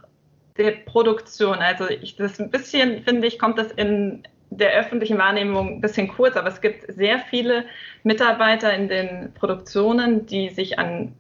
der 0.57 0.73
Produktion. 0.73 1.59
Also 1.59 1.89
ich, 1.89 2.17
das 2.17 2.41
ein 2.41 2.51
bisschen, 2.51 3.03
finde 3.03 3.29
ich, 3.29 3.39
kommt 3.39 3.59
das 3.59 3.71
in 3.73 4.23
der 4.51 4.73
öffentlichen 4.73 5.19
Wahrnehmung 5.19 5.77
ein 5.77 5.81
bisschen 5.81 6.09
kurz, 6.09 6.37
aber 6.37 6.49
es 6.49 6.61
gibt 6.61 6.93
sehr 6.93 7.19
viele 7.19 7.65
Mitarbeiter 8.03 8.75
in 8.75 8.89
den 8.89 9.33
Produktionen, 9.35 10.27
die 10.27 10.51
sich 10.51 10.79
an 10.79 11.15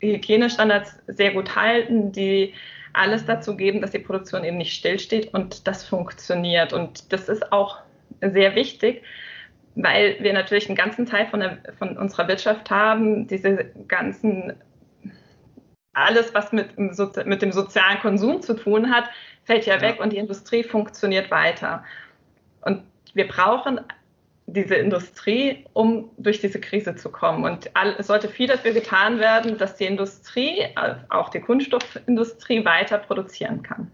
Hygienestandards 0.00 0.98
sehr 1.06 1.32
gut 1.32 1.56
halten, 1.56 2.12
die 2.12 2.54
alles 2.92 3.24
dazu 3.24 3.56
geben, 3.56 3.80
dass 3.80 3.92
die 3.92 3.98
Produktion 3.98 4.44
eben 4.44 4.58
nicht 4.58 4.74
stillsteht 4.74 5.32
und 5.32 5.66
das 5.66 5.84
funktioniert. 5.84 6.72
Und 6.72 7.12
das 7.12 7.28
ist 7.28 7.52
auch 7.52 7.78
sehr 8.20 8.54
wichtig, 8.54 9.02
weil 9.74 10.16
wir 10.20 10.32
natürlich 10.32 10.68
einen 10.68 10.76
ganzen 10.76 11.06
Teil 11.06 11.26
von, 11.26 11.40
der, 11.40 11.58
von 11.78 11.96
unserer 11.96 12.28
Wirtschaft 12.28 12.70
haben, 12.70 13.26
diese 13.28 13.70
ganzen, 13.86 14.54
alles, 15.92 16.34
was 16.34 16.52
mit, 16.52 16.78
mit 16.78 17.42
dem 17.42 17.52
sozialen 17.52 18.00
Konsum 18.00 18.42
zu 18.42 18.54
tun 18.54 18.90
hat, 18.90 19.04
fällt 19.44 19.66
ja, 19.66 19.76
ja 19.76 19.80
weg 19.82 20.00
und 20.00 20.12
die 20.12 20.18
Industrie 20.18 20.64
funktioniert 20.64 21.30
weiter. 21.30 21.84
Und 22.62 22.82
wir 23.14 23.28
brauchen 23.28 23.80
diese 24.52 24.74
Industrie, 24.74 25.64
um 25.72 26.10
durch 26.18 26.40
diese 26.40 26.60
Krise 26.60 26.96
zu 26.96 27.10
kommen. 27.10 27.44
Und 27.44 27.70
es 27.98 28.06
sollte 28.06 28.28
viel 28.28 28.46
dafür 28.46 28.72
getan 28.72 29.18
werden, 29.18 29.58
dass 29.58 29.76
die 29.76 29.86
Industrie, 29.86 30.66
auch 31.08 31.28
die 31.28 31.40
Kunststoffindustrie, 31.40 32.64
weiter 32.64 32.98
produzieren 32.98 33.62
kann. 33.62 33.90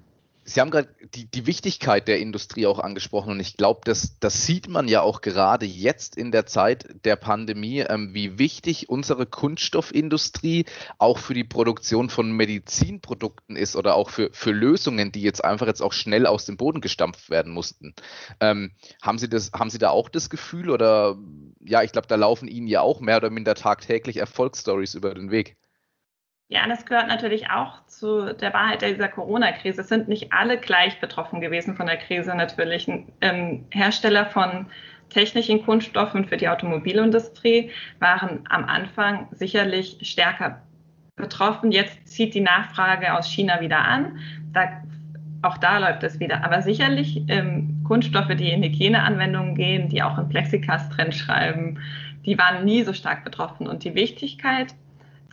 Sie 0.48 0.60
haben 0.60 0.70
gerade 0.70 0.88
die, 1.14 1.28
die 1.28 1.44
Wichtigkeit 1.46 2.06
der 2.06 2.20
Industrie 2.20 2.68
auch 2.68 2.78
angesprochen 2.78 3.32
und 3.32 3.40
ich 3.40 3.56
glaube, 3.56 3.80
das, 3.82 4.16
das 4.20 4.46
sieht 4.46 4.68
man 4.68 4.86
ja 4.86 5.02
auch 5.02 5.20
gerade 5.20 5.66
jetzt 5.66 6.16
in 6.16 6.30
der 6.30 6.46
Zeit 6.46 6.86
der 7.04 7.16
Pandemie, 7.16 7.80
ähm, 7.80 8.14
wie 8.14 8.38
wichtig 8.38 8.88
unsere 8.88 9.26
Kunststoffindustrie 9.26 10.64
auch 10.98 11.18
für 11.18 11.34
die 11.34 11.42
Produktion 11.42 12.10
von 12.10 12.30
Medizinprodukten 12.30 13.56
ist 13.56 13.74
oder 13.74 13.96
auch 13.96 14.08
für, 14.08 14.30
für 14.32 14.52
Lösungen, 14.52 15.10
die 15.10 15.22
jetzt 15.22 15.44
einfach 15.44 15.66
jetzt 15.66 15.82
auch 15.82 15.92
schnell 15.92 16.26
aus 16.26 16.44
dem 16.44 16.56
Boden 16.56 16.80
gestampft 16.80 17.28
werden 17.28 17.52
mussten. 17.52 17.94
Ähm, 18.38 18.70
haben, 19.02 19.18
Sie 19.18 19.28
das, 19.28 19.50
haben 19.52 19.70
Sie 19.70 19.78
da 19.78 19.90
auch 19.90 20.08
das 20.08 20.30
Gefühl 20.30 20.70
oder 20.70 21.18
ja, 21.64 21.82
ich 21.82 21.90
glaube, 21.90 22.06
da 22.06 22.14
laufen 22.14 22.46
Ihnen 22.46 22.68
ja 22.68 22.82
auch 22.82 23.00
mehr 23.00 23.16
oder 23.16 23.30
minder 23.30 23.56
tagtäglich 23.56 24.18
Erfolgsstories 24.18 24.94
über 24.94 25.12
den 25.12 25.32
Weg? 25.32 25.56
Ja, 26.48 26.68
das 26.68 26.86
gehört 26.86 27.08
natürlich 27.08 27.50
auch 27.50 27.84
zu 27.86 28.32
der 28.32 28.52
Wahrheit 28.52 28.82
dieser 28.82 29.08
Corona-Krise. 29.08 29.80
Es 29.80 29.88
sind 29.88 30.06
nicht 30.06 30.32
alle 30.32 30.58
gleich 30.58 31.00
betroffen 31.00 31.40
gewesen 31.40 31.74
von 31.74 31.86
der 31.86 31.96
Krise. 31.96 32.36
Natürlich 32.36 32.88
ähm, 33.20 33.64
Hersteller 33.70 34.26
von 34.26 34.66
technischen 35.10 35.64
Kunststoffen 35.64 36.24
für 36.24 36.36
die 36.36 36.48
Automobilindustrie 36.48 37.70
waren 37.98 38.44
am 38.48 38.64
Anfang 38.64 39.26
sicherlich 39.32 39.98
stärker 40.02 40.62
betroffen. 41.16 41.72
Jetzt 41.72 42.06
zieht 42.06 42.34
die 42.34 42.40
Nachfrage 42.40 43.12
aus 43.14 43.28
China 43.28 43.60
wieder 43.60 43.80
an. 43.80 44.20
Da, 44.52 44.68
auch 45.42 45.58
da 45.58 45.78
läuft 45.78 46.04
es 46.04 46.20
wieder. 46.20 46.44
Aber 46.44 46.62
sicherlich 46.62 47.24
ähm, 47.26 47.82
Kunststoffe, 47.84 48.34
die 48.36 48.52
in 48.52 48.62
Hygieneanwendungen 48.62 49.56
gehen, 49.56 49.88
die 49.88 50.00
auch 50.00 50.16
in 50.16 50.28
Plexiglas 50.28 50.88
drin 50.90 51.10
schreiben, 51.10 51.80
die 52.24 52.38
waren 52.38 52.64
nie 52.64 52.84
so 52.84 52.92
stark 52.92 53.24
betroffen. 53.24 53.66
Und 53.66 53.82
die 53.82 53.96
Wichtigkeit 53.96 54.76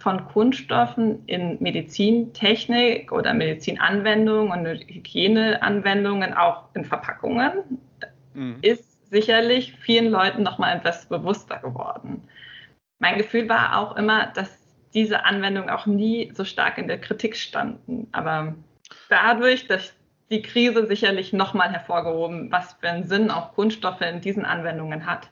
von 0.04 0.26
Kunststoffen 0.28 1.26
in 1.28 1.58
Medizintechnik 1.62 3.14
oder 3.14 3.34
Medizinanwendungen 3.34 4.68
und 4.68 4.80
Hygieneanwendungen, 4.82 6.34
auch 6.34 6.66
in 6.74 6.84
Verpackungen, 6.84 7.80
mhm. 8.34 8.58
ist 8.62 9.10
sicherlich 9.10 9.74
vielen 9.80 10.12
Leuten 10.12 10.44
nochmal 10.44 10.76
etwas 10.76 11.06
bewusster 11.06 11.60
geworden. 11.60 12.28
Mein 13.00 13.18
Gefühl 13.18 13.48
war 13.48 13.78
auch 13.80 13.96
immer, 13.96 14.28
dass 14.28 14.60
diese 14.94 15.24
Anwendungen 15.24 15.70
auch 15.70 15.86
nie 15.86 16.32
so 16.36 16.44
stark 16.44 16.78
in 16.78 16.90
der 16.90 17.00
Kritik 17.00 17.38
standen. 17.38 18.10
Aber 18.12 18.56
dadurch, 19.10 19.68
dass 19.68 19.94
die 20.30 20.42
Krise 20.42 20.86
sicherlich 20.86 21.32
nochmal 21.32 21.72
hervorgehoben, 21.72 22.52
was 22.52 22.74
für 22.74 22.90
einen 22.90 23.08
Sinn 23.08 23.32
auch 23.32 23.54
Kunststoffe 23.54 24.02
in 24.02 24.20
diesen 24.20 24.44
Anwendungen 24.44 25.06
hat. 25.06 25.30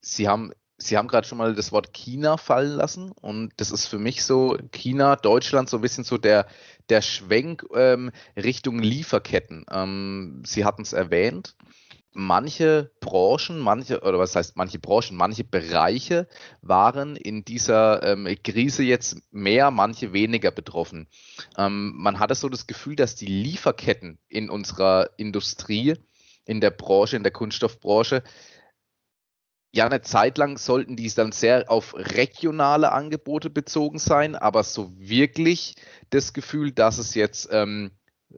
Sie 0.00 0.28
haben 0.28 0.52
Sie 0.86 0.96
haben 0.96 1.08
gerade 1.08 1.26
schon 1.26 1.38
mal 1.38 1.54
das 1.54 1.72
Wort 1.72 1.92
China 1.92 2.36
fallen 2.36 2.76
lassen 2.76 3.12
und 3.12 3.52
das 3.56 3.70
ist 3.70 3.86
für 3.86 3.98
mich 3.98 4.24
so 4.24 4.56
China, 4.72 5.16
Deutschland 5.16 5.68
so 5.68 5.78
ein 5.78 5.80
bisschen 5.80 6.04
so 6.04 6.18
der, 6.18 6.46
der 6.88 7.02
Schwenk 7.02 7.64
ähm, 7.74 8.10
Richtung 8.36 8.80
Lieferketten. 8.80 9.64
Ähm, 9.70 10.42
Sie 10.44 10.64
hatten 10.64 10.82
es 10.82 10.92
erwähnt. 10.92 11.54
Manche 12.14 12.90
Branchen, 13.00 13.58
manche, 13.58 14.02
oder 14.02 14.18
was 14.18 14.36
heißt 14.36 14.56
manche 14.56 14.78
Branchen, 14.78 15.16
manche 15.16 15.44
Bereiche 15.44 16.28
waren 16.60 17.16
in 17.16 17.42
dieser 17.42 18.02
ähm, 18.02 18.28
Krise 18.44 18.82
jetzt 18.82 19.16
mehr, 19.32 19.70
manche 19.70 20.12
weniger 20.12 20.50
betroffen. 20.50 21.08
Ähm, 21.56 21.94
man 21.96 22.18
hatte 22.18 22.34
so 22.34 22.50
das 22.50 22.66
Gefühl, 22.66 22.96
dass 22.96 23.14
die 23.14 23.26
Lieferketten 23.26 24.18
in 24.28 24.50
unserer 24.50 25.08
Industrie, 25.16 25.94
in 26.44 26.60
der 26.60 26.70
Branche, 26.70 27.16
in 27.16 27.22
der 27.22 27.32
Kunststoffbranche, 27.32 28.22
ja, 29.74 29.86
eine 29.86 30.02
Zeit 30.02 30.36
lang 30.36 30.58
sollten 30.58 30.96
die 30.96 31.08
dann 31.14 31.32
sehr 31.32 31.70
auf 31.70 31.94
regionale 31.96 32.92
Angebote 32.92 33.48
bezogen 33.48 33.98
sein, 33.98 34.36
aber 34.36 34.64
so 34.64 34.92
wirklich 34.98 35.76
das 36.10 36.34
Gefühl, 36.34 36.72
dass 36.72 36.98
es 36.98 37.14
jetzt 37.14 37.48
ähm, 37.50 37.90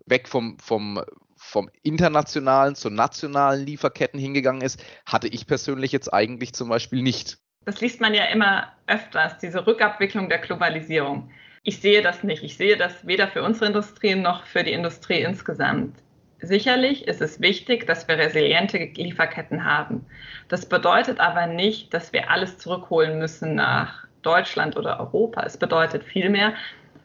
weg 0.06 0.28
vom, 0.28 0.58
vom, 0.60 1.02
vom 1.36 1.68
internationalen 1.82 2.76
zu 2.76 2.88
nationalen 2.88 3.66
Lieferketten 3.66 4.20
hingegangen 4.20 4.62
ist, 4.62 4.82
hatte 5.04 5.26
ich 5.26 5.48
persönlich 5.48 5.90
jetzt 5.90 6.12
eigentlich 6.12 6.54
zum 6.54 6.68
Beispiel 6.68 7.02
nicht. 7.02 7.38
Das 7.64 7.80
liest 7.80 8.00
man 8.00 8.14
ja 8.14 8.26
immer 8.26 8.72
öfters, 8.86 9.38
diese 9.38 9.66
Rückabwicklung 9.66 10.28
der 10.28 10.38
Globalisierung. 10.38 11.30
Ich 11.64 11.80
sehe 11.80 12.02
das 12.02 12.22
nicht. 12.22 12.44
Ich 12.44 12.56
sehe 12.56 12.76
das 12.76 13.06
weder 13.06 13.26
für 13.26 13.42
unsere 13.42 13.66
Industrie 13.66 14.14
noch 14.14 14.44
für 14.44 14.62
die 14.62 14.72
Industrie 14.72 15.22
insgesamt. 15.22 15.96
Sicherlich 16.44 17.06
ist 17.08 17.20
es 17.20 17.40
wichtig, 17.40 17.86
dass 17.86 18.06
wir 18.08 18.18
resiliente 18.18 18.78
Lieferketten 18.78 19.64
haben. 19.64 20.04
Das 20.48 20.66
bedeutet 20.66 21.20
aber 21.20 21.46
nicht, 21.46 21.94
dass 21.94 22.12
wir 22.12 22.30
alles 22.30 22.58
zurückholen 22.58 23.18
müssen 23.18 23.54
nach 23.54 24.06
Deutschland 24.22 24.76
oder 24.76 25.00
Europa. 25.00 25.42
Es 25.44 25.56
bedeutet 25.56 26.04
vielmehr, 26.04 26.54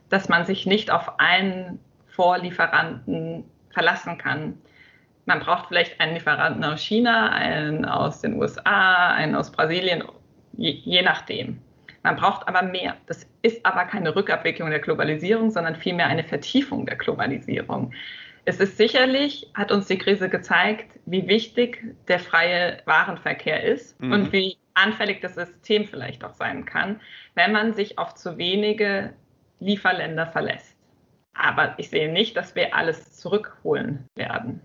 dass 0.09 0.29
man 0.29 0.45
sich 0.45 0.65
nicht 0.65 0.91
auf 0.91 1.19
einen 1.19 1.79
Vorlieferanten 2.07 3.43
verlassen 3.71 4.17
kann. 4.17 4.57
Man 5.25 5.39
braucht 5.39 5.67
vielleicht 5.67 5.99
einen 6.01 6.15
Lieferanten 6.15 6.63
aus 6.63 6.81
China, 6.81 7.29
einen 7.29 7.85
aus 7.85 8.21
den 8.21 8.41
USA, 8.41 9.13
einen 9.13 9.35
aus 9.35 9.51
Brasilien, 9.51 10.03
je, 10.53 10.71
je 10.71 11.01
nachdem. 11.01 11.61
Man 12.03 12.15
braucht 12.15 12.47
aber 12.47 12.63
mehr. 12.63 12.95
Das 13.05 13.27
ist 13.41 13.65
aber 13.65 13.85
keine 13.85 14.15
Rückabwicklung 14.15 14.69
der 14.69 14.79
Globalisierung, 14.79 15.51
sondern 15.51 15.75
vielmehr 15.75 16.07
eine 16.07 16.23
Vertiefung 16.23 16.85
der 16.85 16.95
Globalisierung. 16.95 17.93
Es 18.49 18.59
ist 18.59 18.77
sicherlich, 18.77 19.47
hat 19.53 19.71
uns 19.71 19.85
die 19.85 19.99
Krise 19.99 20.27
gezeigt, 20.27 20.99
wie 21.05 21.27
wichtig 21.27 21.85
der 22.07 22.17
freie 22.17 22.81
Warenverkehr 22.85 23.63
ist 23.63 24.01
mhm. 24.01 24.11
und 24.11 24.31
wie 24.31 24.57
anfällig 24.73 25.21
das 25.21 25.35
System 25.35 25.85
vielleicht 25.85 26.23
auch 26.23 26.33
sein 26.33 26.65
kann, 26.65 26.99
wenn 27.35 27.51
man 27.51 27.75
sich 27.75 27.99
auf 27.99 28.15
zu 28.15 28.39
wenige 28.39 29.13
Lieferländer 29.59 30.25
verlässt. 30.25 30.75
Aber 31.35 31.75
ich 31.77 31.91
sehe 31.91 32.11
nicht, 32.11 32.35
dass 32.37 32.55
wir 32.55 32.75
alles 32.75 33.17
zurückholen 33.17 34.07
werden. 34.15 34.61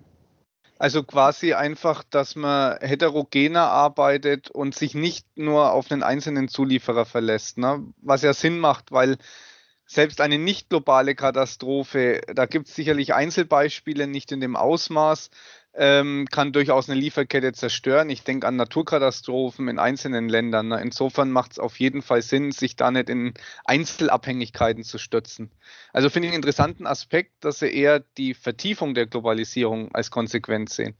Also 0.78 1.02
quasi 1.02 1.52
einfach, 1.52 2.04
dass 2.04 2.36
man 2.36 2.78
heterogener 2.80 3.68
arbeitet 3.68 4.50
und 4.50 4.74
sich 4.74 4.94
nicht 4.94 5.26
nur 5.36 5.72
auf 5.72 5.92
einen 5.92 6.02
einzelnen 6.02 6.48
Zulieferer 6.48 7.04
verlässt, 7.04 7.58
ne? 7.58 7.84
was 8.00 8.22
ja 8.22 8.32
Sinn 8.32 8.58
macht, 8.58 8.92
weil 8.92 9.18
selbst 9.86 10.20
eine 10.20 10.38
nicht 10.38 10.70
globale 10.70 11.14
Katastrophe, 11.14 12.20
da 12.34 12.46
gibt 12.46 12.68
es 12.68 12.74
sicherlich 12.74 13.14
Einzelbeispiele, 13.14 14.06
nicht 14.06 14.32
in 14.32 14.40
dem 14.40 14.56
Ausmaß, 14.56 15.30
ähm, 15.76 16.26
kann 16.30 16.52
durchaus 16.52 16.88
eine 16.88 16.98
Lieferkette 16.98 17.52
zerstören. 17.52 18.08
Ich 18.08 18.22
denke 18.22 18.46
an 18.46 18.56
Naturkatastrophen 18.56 19.68
in 19.68 19.78
einzelnen 19.78 20.28
Ländern. 20.28 20.68
Ne? 20.68 20.80
Insofern 20.80 21.30
macht 21.30 21.52
es 21.52 21.58
auf 21.58 21.78
jeden 21.80 22.02
Fall 22.02 22.22
Sinn, 22.22 22.52
sich 22.52 22.76
da 22.76 22.90
nicht 22.90 23.10
in 23.10 23.34
Einzelabhängigkeiten 23.64 24.84
zu 24.84 24.98
stürzen. 24.98 25.50
Also 25.92 26.10
finde 26.10 26.28
ich 26.28 26.32
einen 26.32 26.42
interessanten 26.42 26.86
Aspekt, 26.86 27.44
dass 27.44 27.58
sie 27.58 27.74
eher 27.74 28.00
die 28.00 28.34
Vertiefung 28.34 28.94
der 28.94 29.06
Globalisierung 29.06 29.92
als 29.94 30.10
Konsequenz 30.10 30.76
sehen. 30.76 30.94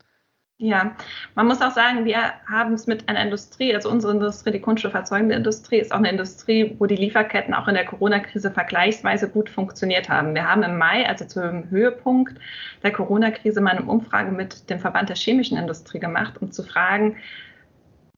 Ja, 0.58 0.94
man 1.34 1.49
muss 1.49 1.61
auch 1.61 1.73
sagen, 1.73 2.04
wir 2.04 2.16
haben 2.49 2.75
es 2.75 2.87
mit 2.87 3.08
einer 3.08 3.20
Industrie, 3.20 3.75
also 3.75 3.90
unsere 3.90 4.12
Industrie, 4.12 4.52
die 4.52 4.61
kunststofferzeugende 4.61 5.34
Industrie, 5.34 5.78
ist 5.78 5.90
auch 5.92 5.99
eine 5.99 6.11
Industrie, 6.11 6.76
wo 6.78 6.87
die 6.87 6.94
Lieferketten 6.94 7.52
auch 7.52 7.66
in 7.66 7.75
der 7.75 7.84
Corona-Krise 7.84 8.52
vergleichsweise 8.52 9.28
gut 9.28 9.50
funktioniert 9.50 10.08
haben. 10.08 10.32
Wir 10.32 10.49
haben 10.49 10.62
im 10.62 10.78
Mai, 10.78 11.08
also 11.08 11.25
zum 11.25 11.68
Höhepunkt 11.70 12.38
der 12.84 12.92
Corona-Krise, 12.92 13.61
mal 13.61 13.76
eine 13.76 13.87
Umfrage 13.87 14.30
mit 14.30 14.70
dem 14.70 14.78
Verband 14.78 15.08
der 15.08 15.16
chemischen 15.16 15.58
Industrie 15.58 15.99
gemacht, 15.99 16.40
um 16.40 16.52
zu 16.52 16.62
fragen, 16.62 17.16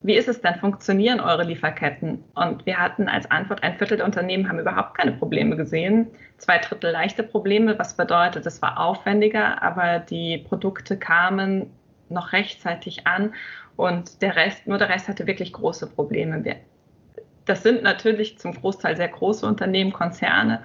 wie 0.03 0.15
ist 0.15 0.29
es 0.29 0.43
denn, 0.43 0.57
funktionieren 0.57 1.21
eure 1.21 1.43
Lieferketten? 1.43 2.23
Und 2.35 2.67
wir 2.67 2.79
hatten 2.79 3.09
als 3.09 3.31
Antwort, 3.31 3.63
ein 3.63 3.79
Viertel 3.79 3.97
der 3.97 4.07
Unternehmen 4.07 4.47
haben 4.47 4.61
überhaupt 4.61 4.97
keine 4.99 5.13
Probleme 5.13 5.57
gesehen, 5.57 6.09
zwei 6.37 6.59
Drittel 6.59 6.93
leichte 6.93 7.23
Probleme, 7.23 7.79
was 7.79 7.97
bedeutet, 7.97 8.45
es 8.45 8.61
war 8.61 8.79
aufwendiger, 8.79 9.63
aber 9.63 10.01
die 10.01 10.45
Produkte 10.47 10.99
kamen 10.99 11.71
noch 12.09 12.33
rechtzeitig 12.33 13.07
an 13.07 13.35
und 13.77 14.23
der 14.23 14.37
Rest, 14.37 14.67
nur 14.67 14.79
der 14.79 14.89
Rest 14.89 15.09
hatte 15.09 15.27
wirklich 15.27 15.53
große 15.53 15.87
Probleme. 15.87 16.43
Das 17.45 17.63
sind 17.63 17.83
natürlich 17.83 18.39
zum 18.39 18.55
Großteil 18.55 18.97
sehr 18.97 19.09
große 19.09 19.47
Unternehmen, 19.47 19.93
Konzerne, 19.93 20.65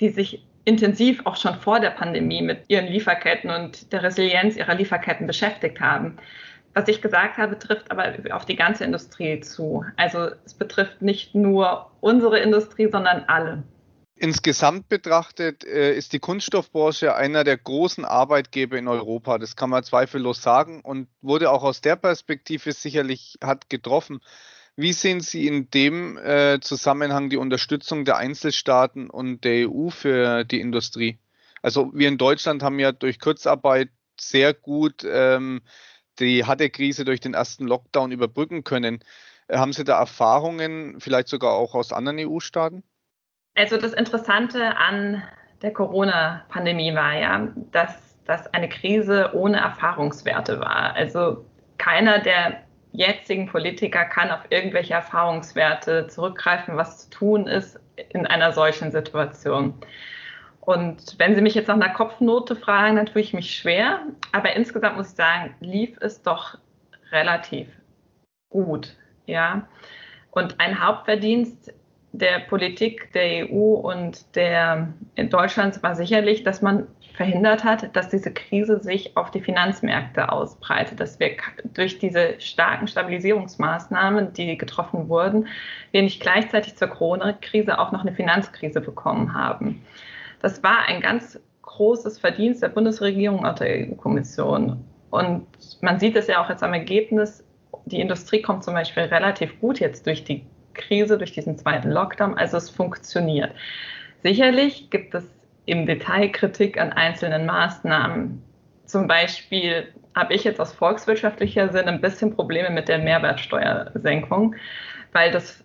die 0.00 0.10
sich 0.10 0.44
intensiv 0.64 1.24
auch 1.24 1.36
schon 1.36 1.54
vor 1.54 1.80
der 1.80 1.90
Pandemie 1.90 2.42
mit 2.42 2.64
ihren 2.68 2.86
Lieferketten 2.86 3.50
und 3.50 3.92
der 3.92 4.02
Resilienz 4.02 4.56
ihrer 4.56 4.74
Lieferketten 4.74 5.26
beschäftigt 5.26 5.80
haben. 5.80 6.16
Was 6.74 6.88
ich 6.88 7.00
gesagt 7.00 7.38
habe, 7.38 7.58
trifft 7.58 7.90
aber 7.90 8.12
auf 8.32 8.44
die 8.44 8.56
ganze 8.56 8.84
Industrie 8.84 9.40
zu. 9.40 9.84
Also 9.96 10.28
es 10.44 10.52
betrifft 10.52 11.00
nicht 11.00 11.34
nur 11.34 11.90
unsere 12.00 12.38
Industrie, 12.38 12.88
sondern 12.90 13.24
alle. 13.28 13.62
Insgesamt 14.18 14.88
betrachtet 14.88 15.62
äh, 15.64 15.94
ist 15.94 16.14
die 16.14 16.20
Kunststoffbranche 16.20 17.14
einer 17.14 17.44
der 17.44 17.58
großen 17.58 18.06
Arbeitgeber 18.06 18.78
in 18.78 18.88
Europa. 18.88 19.36
Das 19.36 19.56
kann 19.56 19.68
man 19.68 19.84
zweifellos 19.84 20.40
sagen 20.40 20.80
und 20.80 21.08
wurde 21.20 21.50
auch 21.50 21.62
aus 21.62 21.82
der 21.82 21.96
Perspektive 21.96 22.72
sicherlich 22.72 23.36
hat 23.42 23.68
getroffen. 23.68 24.20
Wie 24.74 24.94
sehen 24.94 25.20
Sie 25.20 25.46
in 25.46 25.68
dem 25.70 26.16
äh, 26.16 26.60
Zusammenhang 26.60 27.28
die 27.28 27.36
Unterstützung 27.36 28.06
der 28.06 28.16
Einzelstaaten 28.16 29.10
und 29.10 29.44
der 29.44 29.68
EU 29.70 29.90
für 29.90 30.44
die 30.44 30.60
Industrie? 30.60 31.18
Also 31.60 31.90
wir 31.92 32.08
in 32.08 32.16
Deutschland 32.16 32.62
haben 32.62 32.78
ja 32.78 32.92
durch 32.92 33.20
Kurzarbeit 33.20 33.90
sehr 34.18 34.54
gut 34.54 35.04
ähm, 35.06 35.60
die 36.20 36.46
harte 36.46 36.70
Krise 36.70 37.04
durch 37.04 37.20
den 37.20 37.34
ersten 37.34 37.66
Lockdown 37.66 38.12
überbrücken 38.12 38.64
können. 38.64 39.00
Äh, 39.48 39.58
haben 39.58 39.74
Sie 39.74 39.84
da 39.84 39.98
Erfahrungen, 39.98 41.00
vielleicht 41.00 41.28
sogar 41.28 41.52
auch 41.52 41.74
aus 41.74 41.92
anderen 41.92 42.18
EU-Staaten? 42.18 42.82
Also 43.56 43.78
das 43.78 43.94
Interessante 43.94 44.76
an 44.76 45.22
der 45.62 45.72
Corona-Pandemie 45.72 46.94
war 46.94 47.14
ja, 47.14 47.48
dass 47.72 48.16
das 48.26 48.52
eine 48.52 48.68
Krise 48.68 49.30
ohne 49.32 49.58
Erfahrungswerte 49.58 50.60
war. 50.60 50.94
Also 50.94 51.44
keiner 51.78 52.18
der 52.18 52.62
jetzigen 52.92 53.46
Politiker 53.46 54.04
kann 54.04 54.30
auf 54.30 54.40
irgendwelche 54.50 54.94
Erfahrungswerte 54.94 56.06
zurückgreifen, 56.08 56.76
was 56.76 57.08
zu 57.08 57.10
tun 57.10 57.46
ist 57.46 57.80
in 58.10 58.26
einer 58.26 58.52
solchen 58.52 58.90
Situation. 58.90 59.74
Und 60.60 61.14
wenn 61.18 61.34
Sie 61.34 61.40
mich 61.40 61.54
jetzt 61.54 61.68
nach 61.68 61.76
einer 61.76 61.90
Kopfnote 61.90 62.56
fragen, 62.56 62.96
dann 62.96 63.06
tue 63.06 63.22
ich 63.22 63.32
mich 63.32 63.54
schwer. 63.54 64.00
Aber 64.32 64.54
insgesamt 64.54 64.96
muss 64.96 65.10
ich 65.10 65.16
sagen, 65.16 65.54
lief 65.60 65.96
es 66.00 66.22
doch 66.22 66.58
relativ 67.12 67.68
gut. 68.50 68.96
Ja. 69.26 69.68
Und 70.32 70.60
ein 70.60 70.84
Hauptverdienst 70.84 71.72
der 72.18 72.40
Politik 72.40 73.12
der 73.12 73.50
EU 73.50 73.74
und 73.74 74.34
der 74.36 74.88
in 75.14 75.30
Deutschland 75.30 75.82
war 75.82 75.94
sicherlich, 75.94 76.42
dass 76.44 76.62
man 76.62 76.86
verhindert 77.14 77.64
hat, 77.64 77.94
dass 77.96 78.08
diese 78.08 78.32
Krise 78.32 78.80
sich 78.82 79.16
auf 79.16 79.30
die 79.30 79.40
Finanzmärkte 79.40 80.30
ausbreitet, 80.30 81.00
dass 81.00 81.18
wir 81.18 81.30
durch 81.64 81.98
diese 81.98 82.38
starken 82.40 82.88
Stabilisierungsmaßnahmen, 82.88 84.32
die 84.34 84.58
getroffen 84.58 85.08
wurden, 85.08 85.48
wir 85.92 86.02
nicht 86.02 86.20
gleichzeitig 86.20 86.76
zur 86.76 86.88
Corona-Krise 86.88 87.78
auch 87.78 87.92
noch 87.92 88.02
eine 88.02 88.12
Finanzkrise 88.12 88.80
bekommen 88.80 89.34
haben. 89.34 89.82
Das 90.40 90.62
war 90.62 90.86
ein 90.86 91.00
ganz 91.00 91.40
großes 91.62 92.18
Verdienst 92.18 92.62
der 92.62 92.68
Bundesregierung 92.68 93.40
und 93.40 93.60
der 93.60 93.88
EU-Kommission. 93.88 94.84
Und 95.10 95.46
man 95.80 95.98
sieht 95.98 96.16
es 96.16 96.26
ja 96.26 96.42
auch 96.42 96.50
jetzt 96.50 96.62
am 96.62 96.74
Ergebnis, 96.74 97.42
die 97.86 98.00
Industrie 98.00 98.42
kommt 98.42 98.64
zum 98.64 98.74
Beispiel 98.74 99.04
relativ 99.04 99.58
gut 99.60 99.80
jetzt 99.80 100.06
durch 100.06 100.24
die 100.24 100.44
Krise, 100.76 101.18
durch 101.18 101.32
diesen 101.32 101.58
zweiten 101.58 101.90
Lockdown. 101.90 102.36
Also 102.36 102.56
es 102.56 102.70
funktioniert. 102.70 103.52
Sicherlich 104.22 104.90
gibt 104.90 105.14
es 105.14 105.24
im 105.66 105.86
Detail 105.86 106.28
Kritik 106.30 106.80
an 106.80 106.92
einzelnen 106.92 107.46
Maßnahmen. 107.46 108.42
Zum 108.84 109.08
Beispiel 109.08 109.92
habe 110.14 110.34
ich 110.34 110.44
jetzt 110.44 110.60
aus 110.60 110.72
volkswirtschaftlicher 110.72 111.70
Sinn 111.70 111.88
ein 111.88 112.00
bisschen 112.00 112.34
Probleme 112.34 112.70
mit 112.70 112.88
der 112.88 112.98
Mehrwertsteuersenkung, 112.98 114.54
weil 115.12 115.30
das 115.32 115.64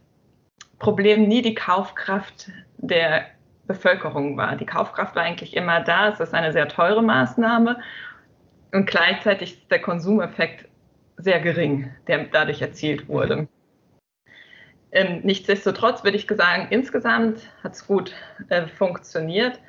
Problem 0.79 1.27
nie 1.27 1.41
die 1.41 1.53
Kaufkraft 1.53 2.49
der 2.77 3.25
Bevölkerung 3.67 4.35
war. 4.37 4.55
Die 4.55 4.65
Kaufkraft 4.65 5.15
war 5.15 5.23
eigentlich 5.23 5.55
immer 5.55 5.81
da. 5.81 6.09
Es 6.09 6.19
ist 6.19 6.33
eine 6.33 6.51
sehr 6.51 6.67
teure 6.67 7.03
Maßnahme 7.03 7.79
und 8.71 8.87
gleichzeitig 8.87 9.53
ist 9.53 9.71
der 9.71 9.81
Konsumeffekt 9.81 10.67
sehr 11.17 11.39
gering, 11.39 11.91
der 12.07 12.25
dadurch 12.25 12.61
erzielt 12.61 13.07
wurde. 13.07 13.47
Ähm, 14.91 15.21
nichtsdestotrotz 15.23 16.03
würde 16.03 16.17
ich 16.17 16.27
sagen, 16.29 16.67
insgesamt 16.69 17.39
hat 17.63 17.73
es 17.73 17.87
gut 17.87 18.13
äh, 18.49 18.67
funktioniert. 18.67 19.59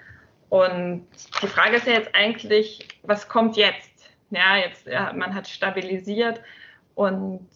Und 0.49 1.07
die 1.43 1.47
Frage 1.47 1.77
ist 1.77 1.87
ja 1.87 1.95
jetzt 1.95 2.15
eigentlich, 2.15 2.89
was 3.03 3.29
kommt 3.29 3.57
jetzt? 3.57 4.11
Ja, 4.31 4.57
jetzt, 4.57 4.87
ja, 4.87 5.13
man 5.13 5.35
hat 5.35 5.49
stabilisiert 5.49 6.41
und 6.95 7.49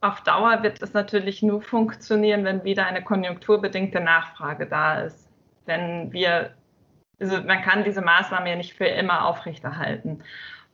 auf 0.00 0.20
Dauer 0.22 0.62
wird 0.62 0.82
es 0.82 0.92
natürlich 0.92 1.42
nur 1.42 1.62
funktionieren, 1.62 2.44
wenn 2.44 2.64
wieder 2.64 2.86
eine 2.86 3.02
konjunkturbedingte 3.02 4.00
Nachfrage 4.00 4.66
da 4.66 5.00
ist. 5.00 5.28
Wenn 5.64 6.12
wir, 6.12 6.54
also 7.20 7.40
man 7.42 7.62
kann 7.62 7.84
diese 7.84 8.02
Maßnahmen 8.02 8.46
ja 8.46 8.56
nicht 8.56 8.74
für 8.74 8.86
immer 8.86 9.26
aufrechterhalten. 9.26 10.22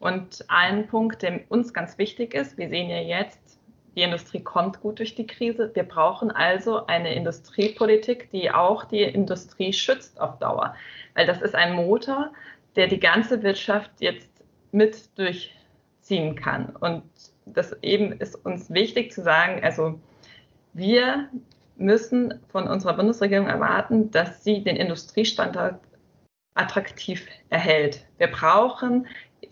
Und 0.00 0.44
ein 0.48 0.88
Punkt, 0.88 1.22
der 1.22 1.40
uns 1.48 1.72
ganz 1.72 1.96
wichtig 1.96 2.34
ist, 2.34 2.58
wir 2.58 2.68
sehen 2.68 2.90
ja 2.90 2.98
jetzt, 2.98 3.60
die 3.94 4.02
Industrie 4.02 4.40
kommt 4.40 4.81
gut 4.81 4.98
durch 4.98 5.14
die 5.14 5.26
Krise. 5.26 5.70
Wir 5.74 5.83
brauchen 5.83 6.31
also 6.31 6.87
eine 6.87 7.14
Industriepolitik, 7.14 8.31
die 8.31 8.50
auch 8.50 8.85
die 8.85 9.02
Industrie 9.02 9.72
schützt 9.72 10.20
auf 10.20 10.38
Dauer. 10.38 10.74
Weil 11.14 11.26
das 11.26 11.42
ist 11.42 11.55
ein 11.55 11.74
Motor, 11.74 12.33
der 12.76 12.87
die 12.87 13.00
ganze 13.00 13.42
Wirtschaft 13.42 13.90
jetzt 13.98 14.31
mit 14.72 15.11
durchziehen 15.18 16.37
kann. 16.37 16.74
Und 16.81 17.02
das 17.44 17.76
eben 17.83 18.12
ist 18.12 18.35
uns 18.46 18.70
wichtig 18.70 19.12
zu 19.12 19.22
sagen, 19.22 19.62
also 19.62 20.00
wir 20.72 21.28
müssen 21.76 22.40
von 22.48 22.66
unserer 22.68 22.94
Bundesregierung 22.94 23.48
erwarten, 23.48 24.11
dass 24.11 24.42
sie 24.42 24.62
den 24.62 24.76
Industriestandort 24.76 25.81
attraktiv 26.55 27.26
erhält. 27.50 28.07
Wir 28.18 28.28
brauchen 28.28 29.07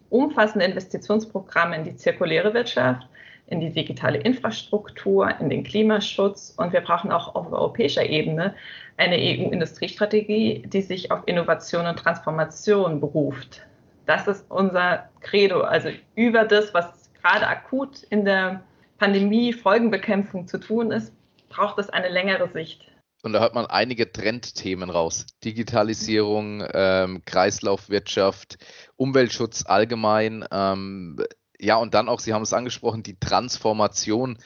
umfassende 0.09 0.65
Investitionsprogramme 0.65 1.77
in 1.77 1.85
die 1.85 1.97
zirkuläre 1.97 2.55
Wirtschaft 2.55 3.07
in 3.51 3.61
die 3.61 3.71
digitale 3.71 4.19
Infrastruktur, 4.19 5.29
in 5.41 5.51
den 5.51 5.65
Klimaschutz 5.65 6.55
und 6.57 6.73
wir 6.73 6.81
brauchen 6.81 7.13
auch 7.13 7.35
auf 7.35 7.53
europäischer 7.53 8.07
Ebene 8.07 8.55
eine 8.97 9.17
EU-Industriestrategie, 9.17 10.63
die 10.67 10.83
sich 10.83 11.11
auf 11.11 11.21
Innovation 11.27 11.87
und 11.87 11.99
Transformation 11.99 13.01
beruft. 13.01 13.67
Das 14.07 14.27
ist 14.27 14.45
unser 14.49 15.09
Credo. 15.21 15.61
Also 15.61 15.91
über 16.15 16.45
das, 16.45 16.73
was 16.75 17.11
gerade 17.21 17.47
akut 17.47 18.03
in 18.05 18.25
der 18.25 18.63
Pandemie 18.99 19.53
Folgenbekämpfung 19.53 20.47
zu 20.47 20.59
tun 20.59 20.93
ist, 20.93 21.13
braucht 21.49 21.79
es 21.79 21.91
eine 21.91 22.09
längere 22.09 22.49
Sicht. 22.49 22.87
Und 23.23 23.35
da 23.35 23.41
hört 23.41 23.55
man 23.55 23.67
einige 23.67 24.11
Trendthemen 24.11 24.89
raus. 24.89 25.27
Digitalisierung, 25.45 26.65
ähm, 26.73 27.23
Kreislaufwirtschaft, 27.27 28.57
Umweltschutz 28.97 29.67
allgemein, 29.67 30.45
ähm, 30.51 31.19
ja, 31.61 31.77
und 31.77 31.95
dann 31.95 32.09
auch, 32.09 32.21
Sie 32.21 32.33
haben 32.33 32.43
es 32.43 32.53
angesprochen, 32.53 33.03
die 33.03 33.19
Transformation 33.19 34.39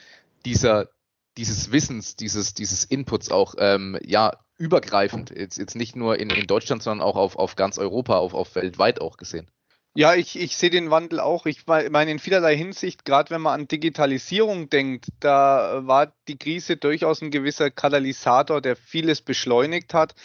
dieser, 0.44 0.88
dieses 1.36 1.72
Wissens, 1.72 2.16
dieses, 2.16 2.54
dieses 2.54 2.84
Inputs 2.84 3.30
auch, 3.30 3.54
ähm, 3.58 3.98
ja, 4.04 4.32
übergreifend, 4.56 5.30
jetzt, 5.30 5.58
jetzt 5.58 5.74
nicht 5.74 5.96
nur 5.96 6.18
in, 6.18 6.30
in 6.30 6.46
Deutschland, 6.46 6.82
sondern 6.82 7.06
auch 7.06 7.16
auf, 7.16 7.36
auf 7.36 7.56
ganz 7.56 7.78
Europa, 7.78 8.16
auf, 8.16 8.34
auf 8.34 8.54
weltweit 8.54 9.00
auch 9.00 9.16
gesehen. 9.16 9.50
Ja, 9.96 10.14
ich, 10.14 10.38
ich 10.38 10.56
sehe 10.56 10.70
den 10.70 10.90
Wandel 10.90 11.20
auch. 11.20 11.46
Ich 11.46 11.66
meine, 11.68 12.10
in 12.10 12.18
vielerlei 12.18 12.56
Hinsicht, 12.56 13.04
gerade 13.04 13.30
wenn 13.30 13.40
man 13.40 13.60
an 13.60 13.68
Digitalisierung 13.68 14.68
denkt, 14.68 15.06
da 15.20 15.86
war 15.86 16.12
die 16.26 16.36
Krise 16.36 16.76
durchaus 16.76 17.22
ein 17.22 17.30
gewisser 17.30 17.70
Katalysator, 17.70 18.60
der 18.60 18.74
vieles 18.74 19.22
beschleunigt 19.22 19.94
hat. 19.94 20.16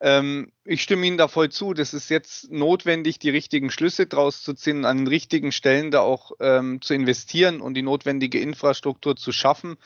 Ähm, 0.00 0.52
ich 0.64 0.82
stimme 0.82 1.06
Ihnen 1.06 1.16
da 1.16 1.28
voll 1.28 1.50
zu. 1.50 1.72
Das 1.72 1.94
ist 1.94 2.10
jetzt 2.10 2.50
notwendig, 2.50 3.18
die 3.18 3.30
richtigen 3.30 3.70
Schlüsse 3.70 4.06
draus 4.06 4.42
zu 4.42 4.54
ziehen, 4.54 4.84
an 4.84 4.98
den 4.98 5.06
richtigen 5.06 5.52
Stellen 5.52 5.90
da 5.90 6.00
auch 6.00 6.32
ähm, 6.40 6.82
zu 6.82 6.94
investieren 6.94 7.60
und 7.60 7.74
die 7.74 7.82
notwendige 7.82 8.40
Infrastruktur 8.40 9.16
zu 9.16 9.32
schaffen. 9.32 9.76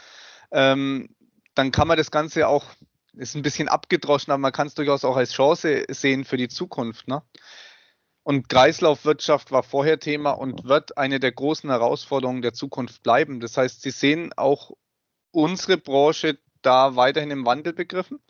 Ähm, 0.50 1.14
dann 1.54 1.70
kann 1.70 1.88
man 1.88 1.96
das 1.96 2.10
Ganze 2.10 2.48
auch, 2.48 2.64
ist 3.14 3.36
ein 3.36 3.42
bisschen 3.42 3.68
abgedroschen, 3.68 4.32
aber 4.32 4.40
man 4.40 4.52
kann 4.52 4.66
es 4.66 4.74
durchaus 4.74 5.04
auch 5.04 5.16
als 5.16 5.32
Chance 5.32 5.84
sehen 5.88 6.24
für 6.24 6.36
die 6.36 6.48
Zukunft. 6.48 7.06
Ne? 7.06 7.22
Und 8.22 8.48
Kreislaufwirtschaft 8.48 9.50
war 9.52 9.62
vorher 9.62 10.00
Thema 10.00 10.32
und 10.32 10.64
wird 10.64 10.98
eine 10.98 11.20
der 11.20 11.32
großen 11.32 11.70
Herausforderungen 11.70 12.42
der 12.42 12.52
Zukunft 12.52 13.02
bleiben. 13.02 13.40
Das 13.40 13.56
heißt, 13.56 13.82
Sie 13.82 13.90
sehen 13.90 14.32
auch 14.36 14.72
unsere 15.30 15.76
Branche 15.78 16.38
da 16.62 16.96
weiterhin 16.96 17.30
im 17.30 17.46
Wandel 17.46 17.72
begriffen? 17.72 18.20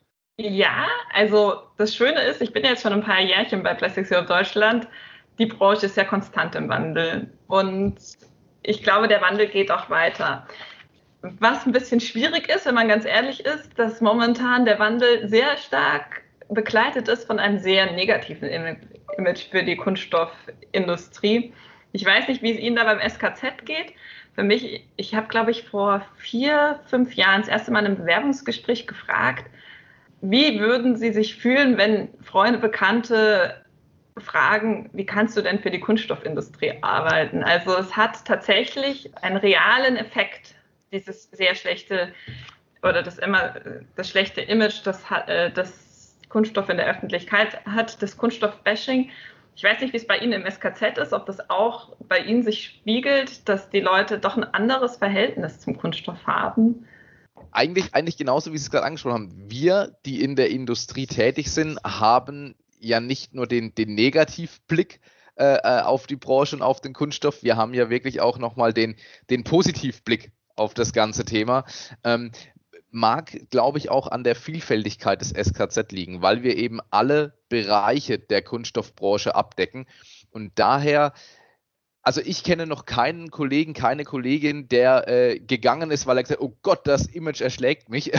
Ja, 0.43 0.87
also 1.13 1.65
das 1.77 1.95
Schöne 1.95 2.19
ist, 2.23 2.41
ich 2.41 2.51
bin 2.55 2.65
jetzt 2.65 2.83
schon 2.83 2.95
ein 2.95 3.03
paar 3.03 3.21
Jährchen 3.21 3.63
bei 3.63 3.75
Plastic 3.75 4.11
Europe 4.11 4.27
Deutschland. 4.27 4.89
Die 5.39 5.45
Branche 5.45 5.85
ist 5.85 5.99
ja 5.99 6.05
konstant 6.05 6.55
im 6.55 6.67
Wandel 6.71 7.31
und 7.47 7.97
ich 8.63 8.83
glaube, 8.83 9.07
der 9.07 9.21
Wandel 9.21 9.49
geht 9.49 9.71
auch 9.71 9.91
weiter. 9.91 10.47
Was 11.21 11.67
ein 11.67 11.73
bisschen 11.73 12.01
schwierig 12.01 12.49
ist, 12.49 12.65
wenn 12.65 12.75
man 12.75 12.89
ganz 12.89 13.05
ehrlich 13.05 13.45
ist, 13.45 13.79
dass 13.79 14.01
momentan 14.01 14.65
der 14.65 14.79
Wandel 14.79 15.29
sehr 15.29 15.59
stark 15.59 16.23
begleitet 16.49 17.09
ist 17.09 17.27
von 17.27 17.39
einem 17.39 17.59
sehr 17.59 17.93
negativen 17.93 18.49
Image 19.19 19.51
für 19.51 19.63
die 19.63 19.77
Kunststoffindustrie. 19.77 21.53
Ich 21.93 22.07
weiß 22.07 22.29
nicht, 22.29 22.41
wie 22.41 22.53
es 22.53 22.59
Ihnen 22.59 22.77
da 22.77 22.85
beim 22.85 23.01
SKZ 23.07 23.67
geht. 23.67 23.93
für 24.35 24.43
mich, 24.43 24.87
ich 24.97 25.15
habe, 25.15 25.29
glaube 25.29 25.51
ich, 25.51 25.65
vor 25.65 26.01
vier, 26.17 26.81
fünf 26.87 27.15
Jahren 27.15 27.43
das 27.43 27.51
erste 27.51 27.73
Mal 27.73 27.81
in 27.81 27.87
einem 27.87 27.97
Bewerbungsgespräch 27.99 28.87
gefragt, 28.87 29.45
wie 30.21 30.61
würden 30.61 30.97
Sie 30.97 31.13
sich 31.13 31.37
fühlen, 31.37 31.77
wenn 31.79 32.09
Freunde, 32.23 32.59
Bekannte 32.59 33.65
fragen, 34.19 34.91
wie 34.93 35.07
kannst 35.07 35.37
du 35.37 35.43
denn 35.43 35.61
für 35.61 35.71
die 35.71 35.81
Kunststoffindustrie 35.81 36.75
arbeiten? 36.83 37.43
Also 37.43 37.77
es 37.77 37.97
hat 37.97 38.25
tatsächlich 38.25 39.11
einen 39.23 39.37
realen 39.37 39.97
Effekt, 39.97 40.55
dieses 40.93 41.31
sehr 41.31 41.55
schlechte 41.55 42.13
oder 42.83 43.03
das 43.03 43.19
immer 43.19 43.55
das 43.97 44.09
schlechte 44.09 44.41
Image, 44.41 44.81
das, 44.85 45.05
äh, 45.27 45.51
das 45.51 46.17
Kunststoff 46.29 46.69
in 46.69 46.79
der 46.79 46.87
Öffentlichkeit 46.87 47.65
hat, 47.67 48.01
das 48.03 48.17
Kunststoffbashing. 48.17 49.11
Ich 49.57 49.65
weiß 49.65 49.81
nicht, 49.81 49.93
wie 49.93 49.99
es 49.99 50.07
bei 50.07 50.17
Ihnen 50.17 50.33
im 50.33 50.51
SKZ 50.51 50.97
ist, 50.99 51.13
ob 51.13 51.27
das 51.27 51.51
auch 51.51 51.95
bei 52.09 52.21
Ihnen 52.21 52.43
sich 52.43 52.65
spiegelt, 52.65 53.49
dass 53.49 53.69
die 53.69 53.81
Leute 53.81 54.19
doch 54.19 54.37
ein 54.37 54.45
anderes 54.45 54.97
Verhältnis 54.97 55.61
zum 55.61 55.77
Kunststoff 55.77 56.27
haben. 56.27 56.87
Eigentlich, 57.53 57.95
eigentlich 57.95 58.17
genauso, 58.17 58.53
wie 58.53 58.59
Sie 58.59 58.65
es 58.65 58.71
gerade 58.71 58.87
angesprochen 58.87 59.15
haben. 59.15 59.51
Wir, 59.51 59.97
die 60.07 60.23
in 60.23 60.37
der 60.37 60.51
Industrie 60.51 61.07
tätig 61.07 61.51
sind, 61.51 61.79
haben 61.85 62.55
ja 62.79 63.01
nicht 63.01 63.35
nur 63.35 63.47
den, 63.47 63.75
den 63.75 63.95
Negativblick 63.95 65.01
äh, 65.37 65.57
äh, 65.63 65.81
auf 65.83 66.07
die 66.07 66.17
Branche 66.17 66.57
und 66.57 66.63
auf 66.63 66.81
den 66.81 66.93
Kunststoff, 66.93 67.43
wir 67.43 67.57
haben 67.57 67.73
ja 67.73 67.89
wirklich 67.89 68.21
auch 68.21 68.39
nochmal 68.39 68.73
den, 68.73 68.97
den 69.31 69.45
Positivblick 69.45 70.33
auf 70.55 70.75
das 70.75 70.93
ganze 70.93 71.25
Thema. 71.25 71.65
Ähm, 72.05 72.31
mag, 72.91 73.49
glaube 73.51 73.79
ich, 73.79 73.91
auch 73.91 74.09
an 74.09 74.25
der 74.25 74.35
Vielfältigkeit 74.35 75.21
des 75.21 75.31
SKZ 75.31 75.93
liegen, 75.93 76.23
weil 76.23 76.43
wir 76.43 76.57
eben 76.57 76.81
alle 76.91 77.39
Bereiche 77.49 78.19
der 78.19 78.43
Kunststoffbranche 78.43 79.35
abdecken 79.35 79.87
und 80.31 80.53
daher 80.57 81.13
also 82.03 82.23
ich 82.25 82.45
kenne 82.45 82.67
noch 82.67 82.87
keinen 82.87 83.31
Kollegen, 83.31 83.75
keine 83.75 84.05
Kollegin, 84.05 84.69
der 84.69 85.07
äh, 85.07 85.39
gegangen 85.39 85.91
ist, 85.91 86.07
weil 86.07 86.17
er 86.17 86.23
gesagt 86.23 86.41
hat, 86.41 86.47
oh 86.47 86.57
Gott, 86.63 86.87
das 86.87 87.07
Image 87.07 87.43
erschlägt 87.43 87.91
mich. 87.91 88.11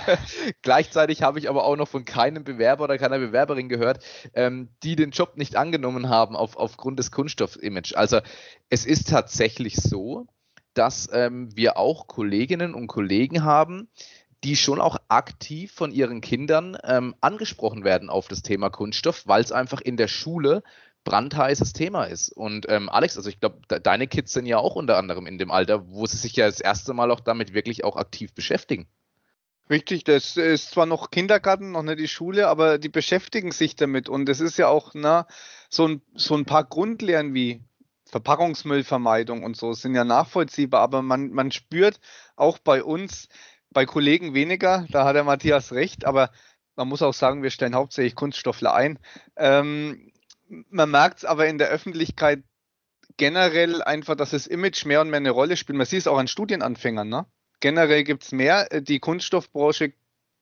Gleichzeitig 0.62 1.22
habe 1.22 1.38
ich 1.38 1.48
aber 1.48 1.64
auch 1.64 1.76
noch 1.76 1.88
von 1.88 2.04
keinem 2.04 2.44
Bewerber 2.44 2.84
oder 2.84 2.98
keiner 2.98 3.18
Bewerberin 3.18 3.68
gehört, 3.70 4.04
ähm, 4.34 4.68
die 4.82 4.94
den 4.94 5.10
Job 5.10 5.36
nicht 5.36 5.56
angenommen 5.56 6.10
haben 6.10 6.36
auf, 6.36 6.56
aufgrund 6.56 6.98
des 6.98 7.10
Kunststoff-Image. 7.10 7.94
Also 7.94 8.20
es 8.68 8.84
ist 8.84 9.08
tatsächlich 9.08 9.76
so, 9.76 10.26
dass 10.74 11.08
ähm, 11.12 11.48
wir 11.56 11.78
auch 11.78 12.06
Kolleginnen 12.06 12.74
und 12.74 12.88
Kollegen 12.88 13.42
haben, 13.42 13.88
die 14.42 14.56
schon 14.56 14.80
auch 14.80 14.98
aktiv 15.08 15.72
von 15.72 15.90
ihren 15.90 16.20
Kindern 16.20 16.76
ähm, 16.84 17.14
angesprochen 17.22 17.84
werden 17.84 18.10
auf 18.10 18.28
das 18.28 18.42
Thema 18.42 18.68
Kunststoff, 18.68 19.26
weil 19.26 19.42
es 19.42 19.52
einfach 19.52 19.80
in 19.80 19.96
der 19.96 20.08
Schule 20.08 20.62
brandheißes 21.04 21.72
Thema 21.72 22.04
ist. 22.04 22.30
Und 22.30 22.66
ähm, 22.68 22.88
Alex, 22.88 23.16
also 23.16 23.28
ich 23.28 23.40
glaube, 23.40 23.60
de 23.70 23.80
deine 23.80 24.06
Kids 24.06 24.32
sind 24.32 24.46
ja 24.46 24.58
auch 24.58 24.74
unter 24.74 24.96
anderem 24.96 25.26
in 25.26 25.38
dem 25.38 25.50
Alter, 25.50 25.88
wo 25.88 26.06
sie 26.06 26.16
sich 26.16 26.34
ja 26.36 26.46
das 26.46 26.60
erste 26.60 26.94
Mal 26.94 27.10
auch 27.10 27.20
damit 27.20 27.54
wirklich 27.54 27.84
auch 27.84 27.96
aktiv 27.96 28.34
beschäftigen. 28.34 28.88
Richtig, 29.70 30.04
das 30.04 30.36
ist 30.36 30.72
zwar 30.72 30.84
noch 30.84 31.10
Kindergarten, 31.10 31.72
noch 31.72 31.82
nicht 31.82 31.98
die 31.98 32.08
Schule, 32.08 32.48
aber 32.48 32.78
die 32.78 32.90
beschäftigen 32.90 33.50
sich 33.50 33.76
damit. 33.76 34.08
Und 34.10 34.28
es 34.28 34.40
ist 34.40 34.58
ja 34.58 34.68
auch 34.68 34.92
na, 34.94 35.26
so, 35.70 35.88
ein, 35.88 36.02
so 36.14 36.34
ein 36.34 36.44
paar 36.44 36.64
Grundlehren 36.64 37.32
wie 37.32 37.62
Verpackungsmüllvermeidung 38.06 39.42
und 39.42 39.56
so 39.56 39.72
sind 39.72 39.94
ja 39.94 40.04
nachvollziehbar, 40.04 40.82
aber 40.82 41.02
man, 41.02 41.30
man 41.30 41.50
spürt 41.50 41.98
auch 42.36 42.58
bei 42.58 42.84
uns, 42.84 43.28
bei 43.70 43.86
Kollegen 43.86 44.34
weniger, 44.34 44.86
da 44.90 45.04
hat 45.04 45.16
der 45.16 45.24
Matthias 45.24 45.72
recht, 45.72 46.04
aber 46.04 46.30
man 46.76 46.88
muss 46.88 47.02
auch 47.02 47.14
sagen, 47.14 47.42
wir 47.42 47.50
stellen 47.50 47.74
hauptsächlich 47.74 48.14
Kunststoffler 48.14 48.74
ein. 48.74 48.98
Ähm, 49.36 50.12
man 50.48 50.90
merkt 50.90 51.18
es 51.18 51.24
aber 51.24 51.46
in 51.46 51.58
der 51.58 51.68
Öffentlichkeit 51.68 52.42
generell 53.16 53.82
einfach, 53.82 54.16
dass 54.16 54.30
das 54.30 54.46
Image 54.46 54.84
mehr 54.84 55.00
und 55.00 55.10
mehr 55.10 55.18
eine 55.18 55.30
Rolle 55.30 55.56
spielt. 55.56 55.78
Man 55.78 55.86
sieht 55.86 56.00
es 56.00 56.06
auch 56.06 56.18
an 56.18 56.28
Studienanfängern. 56.28 57.08
Ne? 57.08 57.26
Generell 57.60 58.04
gibt 58.04 58.24
es 58.24 58.32
mehr. 58.32 58.72
Äh, 58.72 58.82
die 58.82 59.00
Kunststoffbranche 59.00 59.92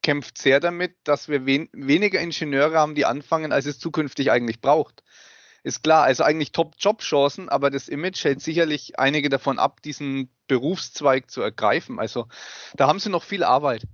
kämpft 0.02 0.38
sehr 0.38 0.60
damit, 0.60 0.96
dass 1.04 1.28
wir 1.28 1.46
wen 1.46 1.68
weniger 1.72 2.20
Ingenieure 2.20 2.78
haben, 2.78 2.94
die 2.94 3.06
anfangen, 3.06 3.52
als 3.52 3.66
es 3.66 3.78
zukünftig 3.78 4.30
eigentlich 4.30 4.60
braucht. 4.60 5.04
Ist 5.62 5.84
klar, 5.84 6.02
also 6.02 6.24
eigentlich 6.24 6.50
Top-Job-Chancen, 6.50 7.48
aber 7.48 7.70
das 7.70 7.86
Image 7.86 8.24
hält 8.24 8.40
sicherlich 8.40 8.98
einige 8.98 9.28
davon 9.28 9.60
ab, 9.60 9.80
diesen 9.82 10.28
Berufszweig 10.48 11.30
zu 11.30 11.40
ergreifen. 11.40 12.00
Also 12.00 12.26
da 12.74 12.88
haben 12.88 12.98
sie 12.98 13.10
noch 13.10 13.22
viel 13.22 13.44
Arbeit. 13.44 13.84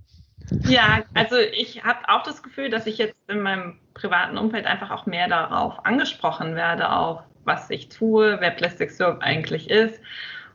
Ja, 0.65 1.03
also 1.13 1.37
ich 1.37 1.83
habe 1.83 1.99
auch 2.07 2.23
das 2.23 2.43
Gefühl, 2.43 2.69
dass 2.69 2.85
ich 2.85 2.97
jetzt 2.97 3.15
in 3.27 3.41
meinem 3.41 3.79
privaten 3.93 4.37
Umfeld 4.37 4.65
einfach 4.65 4.91
auch 4.91 5.05
mehr 5.05 5.27
darauf 5.27 5.85
angesprochen 5.85 6.55
werde, 6.55 6.91
auf 6.91 7.21
was 7.45 7.69
ich 7.69 7.89
tue, 7.89 8.37
wer 8.39 8.51
Plastic 8.51 8.91
Syrup 8.91 9.21
eigentlich 9.21 9.69
ist 9.69 10.01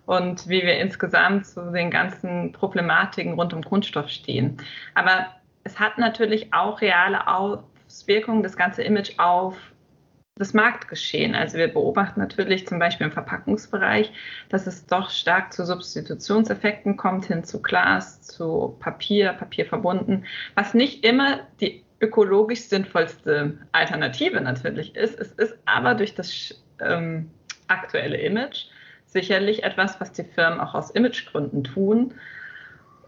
und 0.07 0.49
wie 0.49 0.63
wir 0.63 0.79
insgesamt 0.79 1.47
zu 1.47 1.73
den 1.73 1.91
ganzen 1.91 2.53
Problematiken 2.53 3.35
rund 3.35 3.55
um 3.55 3.65
Kunststoff 3.65 4.09
stehen. 4.11 4.59
Aber 4.95 5.27
es 5.65 5.81
hat 5.81 5.99
natürlich 5.99 6.53
auch 6.53 6.81
reale 6.81 7.27
Auswirkungen, 7.27 8.43
das 8.43 8.57
ganze 8.57 8.83
Image 8.83 9.19
auf 9.19 9.57
das 10.37 10.53
Marktgeschehen. 10.53 11.37
Also 11.37 11.59
wir 11.59 11.69
beobachten 11.69 12.19
natürlich 12.19 12.67
zum 12.67 12.81
Beispiel 12.81 13.07
im 13.07 13.13
Verpackungsbereich, 13.13 14.13
dass 14.49 14.67
es 14.67 14.85
doch 14.87 15.11
stark 15.11 15.53
zu 15.53 15.65
Substitutionseffekten 15.65 16.97
kommt, 16.97 17.27
hin 17.27 17.45
zu 17.45 17.63
Glas, 17.63 18.21
zu 18.23 18.77
Papier, 18.81 19.33
Papier 19.35 19.65
verbunden, 19.65 20.25
was 20.57 20.75
nicht 20.75 21.05
immer 21.05 21.41
die 21.61 21.85
ökologisch 22.01 22.63
sinnvollste 22.63 23.59
Alternative 23.71 24.41
natürlich 24.41 24.97
ist. 24.97 25.21
Es 25.21 25.31
ist 25.33 25.57
aber 25.67 25.95
durch 25.95 26.17
das 26.17 26.61
ähm, 26.81 27.31
aktuelle 27.69 28.17
Image 28.17 28.67
sicherlich 29.07 29.63
etwas, 29.63 30.01
was 30.01 30.11
die 30.11 30.25
Firmen 30.25 30.59
auch 30.59 30.75
aus 30.75 30.91
Imagegründen 30.91 31.63
tun. 31.63 32.15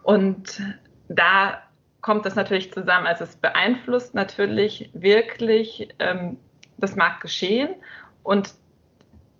Und 0.04 0.62
da 1.08 1.60
kommt 2.02 2.24
das 2.24 2.36
natürlich 2.36 2.72
zusammen. 2.72 3.08
Also 3.08 3.24
es 3.24 3.34
beeinflusst 3.34 4.14
natürlich 4.14 4.90
wirklich 4.94 5.88
ähm, 5.98 6.38
das 6.78 6.96
mag 6.96 7.20
geschehen 7.20 7.74
und 8.22 8.54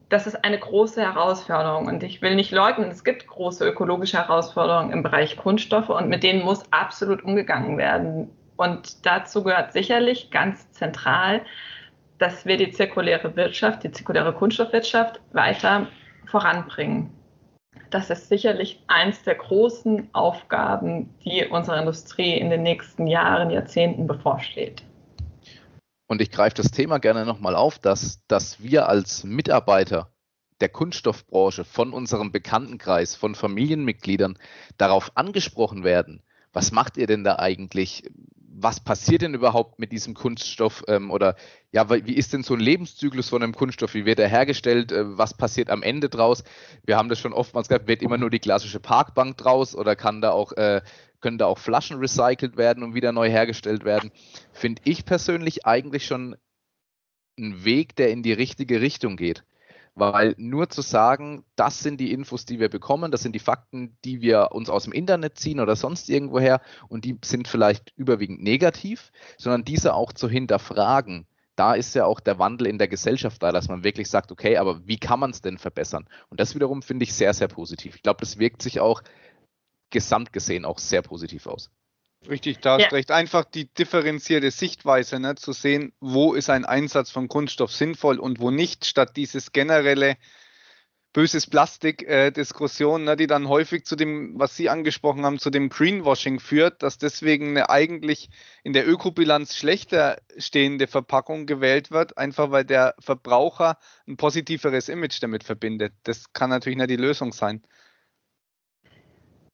das 0.08 0.26
ist 0.26 0.44
eine 0.44 0.58
große 0.58 1.02
Herausforderung 1.02 1.86
und 1.86 2.02
ich 2.02 2.22
will 2.22 2.36
nicht 2.36 2.52
leugnen, 2.52 2.90
es 2.90 3.02
gibt 3.02 3.26
große 3.26 3.66
ökologische 3.68 4.18
Herausforderungen 4.18 4.92
im 4.92 5.02
Bereich 5.02 5.36
Kunststoffe 5.36 5.88
und 5.88 6.08
mit 6.08 6.22
denen 6.22 6.44
muss 6.44 6.62
absolut 6.70 7.24
umgegangen 7.24 7.76
werden. 7.76 8.30
Und 8.56 9.04
dazu 9.04 9.42
gehört 9.42 9.72
sicherlich 9.72 10.30
ganz 10.30 10.70
zentral, 10.70 11.42
dass 12.18 12.46
wir 12.46 12.56
die 12.56 12.70
zirkuläre 12.70 13.34
Wirtschaft, 13.36 13.82
die 13.82 13.90
zirkuläre 13.90 14.32
Kunststoffwirtschaft 14.32 15.20
weiter 15.32 15.88
voranbringen. 16.26 17.10
Das 17.90 18.08
ist 18.08 18.28
sicherlich 18.28 18.82
eins 18.86 19.22
der 19.24 19.34
großen 19.34 20.08
Aufgaben, 20.12 21.14
die 21.24 21.44
unserer 21.46 21.80
Industrie 21.80 22.34
in 22.34 22.50
den 22.50 22.62
nächsten 22.62 23.06
Jahren, 23.06 23.50
Jahrzehnten 23.50 24.06
bevorsteht 24.06 24.82
und 26.06 26.20
ich 26.20 26.30
greife 26.30 26.56
das 26.56 26.70
Thema 26.70 26.98
gerne 26.98 27.24
nochmal 27.24 27.56
auf, 27.56 27.78
dass, 27.78 28.24
dass 28.28 28.62
wir 28.62 28.88
als 28.88 29.24
Mitarbeiter 29.24 30.10
der 30.60 30.68
Kunststoffbranche 30.68 31.64
von 31.64 31.92
unserem 31.92 32.32
Bekanntenkreis, 32.32 33.14
von 33.14 33.34
Familienmitgliedern 33.34 34.38
darauf 34.78 35.12
angesprochen 35.16 35.84
werden. 35.84 36.22
Was 36.52 36.72
macht 36.72 36.96
ihr 36.96 37.06
denn 37.06 37.24
da 37.24 37.38
eigentlich? 37.38 38.04
Was 38.58 38.80
passiert 38.80 39.20
denn 39.20 39.34
überhaupt 39.34 39.78
mit 39.78 39.92
diesem 39.92 40.14
Kunststoff? 40.14 40.82
Ähm, 40.88 41.10
oder 41.10 41.36
ja, 41.72 41.90
wie 41.90 42.14
ist 42.14 42.32
denn 42.32 42.42
so 42.42 42.54
ein 42.54 42.60
Lebenszyklus 42.60 43.28
von 43.28 43.42
einem 43.42 43.54
Kunststoff? 43.54 43.92
Wie 43.92 44.06
wird 44.06 44.18
er 44.18 44.28
hergestellt? 44.28 44.92
Äh, 44.92 45.18
was 45.18 45.34
passiert 45.34 45.68
am 45.68 45.82
Ende 45.82 46.08
draus? 46.08 46.42
Wir 46.86 46.96
haben 46.96 47.10
das 47.10 47.18
schon 47.18 47.34
oftmals 47.34 47.68
gehabt, 47.68 47.86
wird 47.86 48.00
immer 48.00 48.16
nur 48.16 48.30
die 48.30 48.38
klassische 48.38 48.80
Parkbank 48.80 49.36
draus 49.36 49.74
oder 49.74 49.94
kann 49.94 50.22
da 50.22 50.30
auch 50.30 50.52
äh, 50.52 50.80
können 51.20 51.38
da 51.38 51.46
auch 51.46 51.58
Flaschen 51.58 51.98
recycelt 51.98 52.56
werden 52.56 52.82
und 52.82 52.94
wieder 52.94 53.12
neu 53.12 53.28
hergestellt 53.28 53.84
werden. 53.84 54.10
Finde 54.52 54.82
ich 54.84 55.04
persönlich 55.04 55.66
eigentlich 55.66 56.06
schon 56.06 56.36
ein 57.38 57.64
Weg, 57.64 57.96
der 57.96 58.10
in 58.10 58.22
die 58.22 58.32
richtige 58.32 58.80
Richtung 58.80 59.16
geht. 59.16 59.44
Weil 59.94 60.34
nur 60.36 60.68
zu 60.68 60.82
sagen, 60.82 61.44
das 61.56 61.80
sind 61.80 61.98
die 62.00 62.12
Infos, 62.12 62.44
die 62.44 62.60
wir 62.60 62.68
bekommen, 62.68 63.10
das 63.10 63.22
sind 63.22 63.32
die 63.32 63.38
Fakten, 63.38 63.96
die 64.04 64.20
wir 64.20 64.48
uns 64.52 64.68
aus 64.68 64.84
dem 64.84 64.92
Internet 64.92 65.38
ziehen 65.38 65.58
oder 65.58 65.74
sonst 65.74 66.10
irgendwoher 66.10 66.60
und 66.88 67.06
die 67.06 67.18
sind 67.24 67.48
vielleicht 67.48 67.94
überwiegend 67.96 68.42
negativ, 68.42 69.10
sondern 69.38 69.64
diese 69.64 69.94
auch 69.94 70.12
zu 70.12 70.28
hinterfragen, 70.28 71.26
da 71.56 71.72
ist 71.72 71.94
ja 71.94 72.04
auch 72.04 72.20
der 72.20 72.38
Wandel 72.38 72.66
in 72.66 72.76
der 72.76 72.88
Gesellschaft 72.88 73.42
da, 73.42 73.50
dass 73.50 73.68
man 73.68 73.82
wirklich 73.82 74.10
sagt, 74.10 74.30
okay, 74.30 74.58
aber 74.58 74.86
wie 74.86 74.98
kann 74.98 75.18
man 75.18 75.30
es 75.30 75.40
denn 75.40 75.56
verbessern? 75.56 76.06
Und 76.28 76.38
das 76.38 76.54
wiederum 76.54 76.82
finde 76.82 77.04
ich 77.04 77.14
sehr, 77.14 77.32
sehr 77.32 77.48
positiv. 77.48 77.96
Ich 77.96 78.02
glaube, 78.02 78.20
das 78.20 78.38
wirkt 78.38 78.60
sich 78.60 78.80
auch 78.80 79.02
gesamt 79.90 80.32
gesehen 80.32 80.64
auch 80.64 80.78
sehr 80.78 81.02
positiv 81.02 81.46
aus. 81.46 81.70
Richtig, 82.28 82.58
da 82.60 82.78
ja. 82.78 82.88
recht. 82.88 83.10
Einfach 83.10 83.44
die 83.44 83.72
differenzierte 83.72 84.50
Sichtweise, 84.50 85.20
ne, 85.20 85.36
zu 85.36 85.52
sehen, 85.52 85.92
wo 86.00 86.34
ist 86.34 86.50
ein 86.50 86.64
Einsatz 86.64 87.10
von 87.10 87.28
Kunststoff 87.28 87.72
sinnvoll 87.72 88.18
und 88.18 88.40
wo 88.40 88.50
nicht, 88.50 88.86
statt 88.86 89.16
dieses 89.16 89.52
generelle 89.52 90.16
böses 91.12 91.46
Plastik-Diskussion, 91.46 93.02
äh, 93.02 93.04
ne, 93.04 93.16
die 93.16 93.26
dann 93.26 93.48
häufig 93.48 93.86
zu 93.86 93.96
dem, 93.96 94.38
was 94.38 94.56
Sie 94.56 94.68
angesprochen 94.68 95.24
haben, 95.24 95.38
zu 95.38 95.48
dem 95.50 95.70
Greenwashing 95.70 96.40
führt, 96.40 96.82
dass 96.82 96.98
deswegen 96.98 97.50
eine 97.50 97.70
eigentlich 97.70 98.28
in 98.64 98.72
der 98.72 98.86
Ökobilanz 98.86 99.56
schlechter 99.56 100.20
stehende 100.36 100.88
Verpackung 100.88 101.46
gewählt 101.46 101.90
wird, 101.90 102.18
einfach 102.18 102.50
weil 102.50 102.64
der 102.64 102.94
Verbraucher 102.98 103.78
ein 104.06 104.18
positiveres 104.18 104.90
Image 104.90 105.22
damit 105.22 105.44
verbindet. 105.44 105.94
Das 106.02 106.34
kann 106.34 106.50
natürlich 106.50 106.76
nicht 106.76 106.90
die 106.90 106.96
Lösung 106.96 107.32
sein. 107.32 107.62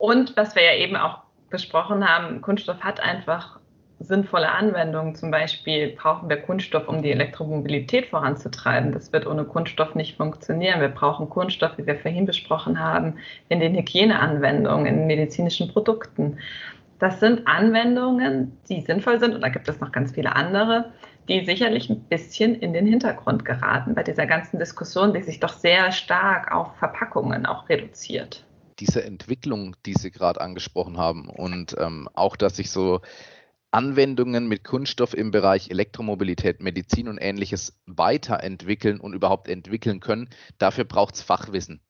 Und 0.03 0.37
was 0.37 0.57
wir 0.57 0.65
ja 0.65 0.75
eben 0.75 0.97
auch 0.97 1.19
besprochen 1.49 2.09
haben, 2.09 2.41
Kunststoff 2.41 2.81
hat 2.81 2.99
einfach 2.99 3.61
sinnvolle 4.01 4.51
Anwendungen. 4.51 5.15
Zum 5.15 5.31
Beispiel 5.31 5.95
brauchen 5.97 6.29
wir 6.29 6.39
Kunststoff, 6.39 6.89
um 6.89 7.03
die 7.03 7.13
Elektromobilität 7.13 8.07
voranzutreiben. 8.07 8.91
Das 8.91 9.13
wird 9.13 9.29
ohne 9.29 9.45
Kunststoff 9.45 9.95
nicht 9.95 10.17
funktionieren. 10.17 10.81
Wir 10.81 10.89
brauchen 10.89 11.31
Kunststoff, 11.31 11.79
wie 11.79 11.87
wir 11.87 11.95
vorhin 11.95 12.27
besprochen 12.27 12.81
haben, 12.81 13.19
in 13.49 13.61
den 13.61 13.77
Hygieneanwendungen, 13.77 14.87
in 14.87 15.07
medizinischen 15.07 15.69
Produkten. 15.69 16.39
Das 16.99 17.21
sind 17.21 17.47
Anwendungen, 17.47 18.59
die 18.69 18.81
sinnvoll 18.81 19.21
sind, 19.21 19.37
und 19.37 19.41
da 19.41 19.51
gibt 19.51 19.69
es 19.69 19.79
noch 19.79 19.93
ganz 19.93 20.11
viele 20.11 20.35
andere, 20.35 20.91
die 21.29 21.45
sicherlich 21.45 21.89
ein 21.89 22.01
bisschen 22.01 22.57
in 22.57 22.73
den 22.73 22.87
Hintergrund 22.87 23.45
geraten 23.45 23.95
bei 23.95 24.03
dieser 24.03 24.27
ganzen 24.27 24.59
Diskussion, 24.59 25.15
die 25.15 25.23
sich 25.23 25.39
doch 25.39 25.53
sehr 25.53 25.93
stark 25.93 26.51
auf 26.51 26.75
Verpackungen 26.79 27.47
auch 27.47 27.69
reduziert 27.69 28.45
diese 28.79 29.05
Entwicklung, 29.05 29.77
die 29.87 29.95
Sie 29.95 30.11
gerade 30.11 30.41
angesprochen 30.41 30.99
haben 30.99 31.29
und 31.29 31.77
ähm, 31.79 32.09
auch, 32.15 32.37
dass 32.37 32.57
sich 32.57 32.71
so 32.71 33.01
Anwendungen 33.73 34.49
mit 34.49 34.65
Kunststoff 34.65 35.15
im 35.15 35.31
Bereich 35.31 35.71
Elektromobilität, 35.71 36.61
Medizin 36.61 37.09
und 37.09 37.19
ähnliches 37.19 37.81
weiterentwickeln 37.87 39.01
und 39.01 39.15
überhaupt 39.15 39.49
entwickeln 39.49 40.01
können, 40.01 40.29
dafür 40.59 40.85
braucht 40.85 41.15
es 41.15 41.23
Fachwissen. 41.23 41.81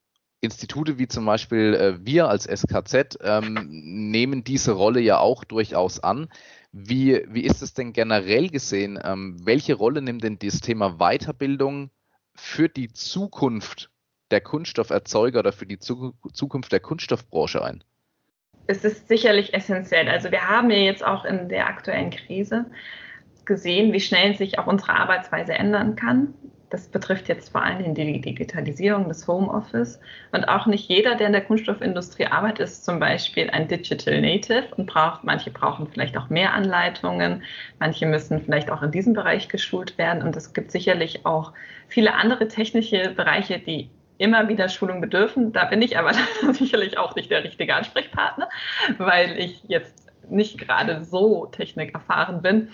Institute 0.41 0.99
wie 0.99 1.09
zum 1.09 1.25
Beispiel 1.25 1.75
äh, 1.75 2.05
wir 2.05 2.29
als 2.29 2.45
SKZ 2.45 3.19
ähm, 3.23 3.67
nehmen 4.11 4.43
diese 4.45 4.73
Rolle 4.73 5.01
ja 5.01 5.19
auch 5.19 5.45
durchaus 5.45 6.01
an. 6.01 6.29
Wie, 6.73 7.25
wie 7.29 7.43
ist 7.43 7.63
es 7.63 7.75
denn 7.75 7.93
generell 7.93 8.49
gesehen? 8.49 8.99
Ähm, 9.03 9.37
welche 9.45 9.75
Rolle 9.75 10.03
nimmt 10.03 10.25
denn 10.25 10.39
das 10.39 10.61
Thema 10.61 10.99
Weiterbildung 10.99 11.91
für 12.35 12.69
die 12.69 12.93
Zukunft 12.93 13.92
der 14.33 14.41
Kunststofferzeuger 14.41 15.41
oder 15.41 15.53
für 15.53 15.67
die 15.67 15.79
Zukunft 15.79 16.73
der 16.73 16.81
Kunststoffbranche 16.81 17.63
ein? 17.63 17.85
Es 18.67 18.85
ist 18.85 19.09
sicherlich 19.09 19.55
essentiell. 19.55 20.09
Also 20.09 20.31
wir 20.31 20.49
haben 20.49 20.71
ja 20.71 20.79
jetzt 20.79 21.05
auch 21.05 21.25
in 21.25 21.49
der 21.49 21.67
aktuellen 21.67 22.11
Krise 22.11 22.67
gesehen, 23.45 23.93
wie 23.93 24.01
schnell 24.01 24.37
sich 24.37 24.59
auch 24.59 24.67
unsere 24.67 24.97
Arbeitsweise 24.97 25.53
ändern 25.53 25.97
kann. 25.97 26.35
Das 26.71 26.89
betrifft 26.89 27.29
jetzt 27.29 27.51
vor 27.51 27.63
allem 27.63 27.95
die 27.95 28.21
Digitalisierung 28.21 29.09
des 29.09 29.29
Homeoffice. 29.29 30.01
Und 30.31 30.45
auch 30.45 30.65
nicht 30.65 30.89
jeder, 30.89 31.17
der 31.17 31.27
in 31.27 31.35
der 31.35 31.45
Kunststoffindustrie 31.45 32.29
arbeitet, 32.29 32.61
ist 32.61 32.87
zum 32.87 32.99
Beispiel 32.99 33.51
ein 33.51 33.69
Digital 33.69 34.23
Native 34.23 34.69
und 34.77 34.87
braucht, 34.87 35.23
manche 35.23 35.51
brauchen 35.51 35.87
vielleicht 35.87 36.17
auch 36.17 36.31
mehr 36.31 36.55
Anleitungen, 36.55 37.43
manche 37.79 38.07
müssen 38.07 38.41
vielleicht 38.41 38.71
auch 38.71 38.83
in 38.83 38.91
diesem 38.91 39.13
Bereich 39.13 39.49
geschult 39.49 39.99
werden. 39.99 40.23
Und 40.23 40.35
es 40.35 40.55
gibt 40.55 40.71
sicherlich 40.71 41.27
auch 41.27 41.53
viele 41.89 42.15
andere 42.15 42.49
technische 42.49 43.11
Bereiche, 43.11 43.59
die 43.59 43.91
immer 44.23 44.49
wieder 44.49 44.69
Schulung 44.69 45.01
bedürfen. 45.01 45.53
Da 45.53 45.65
bin 45.65 45.83
ich 45.83 45.99
aber 45.99 46.13
sicherlich 46.53 46.97
auch 46.97 47.15
nicht 47.17 47.31
der 47.31 47.43
richtige 47.43 47.75
Ansprechpartner, 47.75 48.49
weil 48.99 49.39
ich 49.39 49.63
jetzt 49.67 50.13
nicht 50.29 50.59
gerade 50.59 51.05
so 51.05 51.47
technikerfahren 51.47 52.41
bin. 52.41 52.69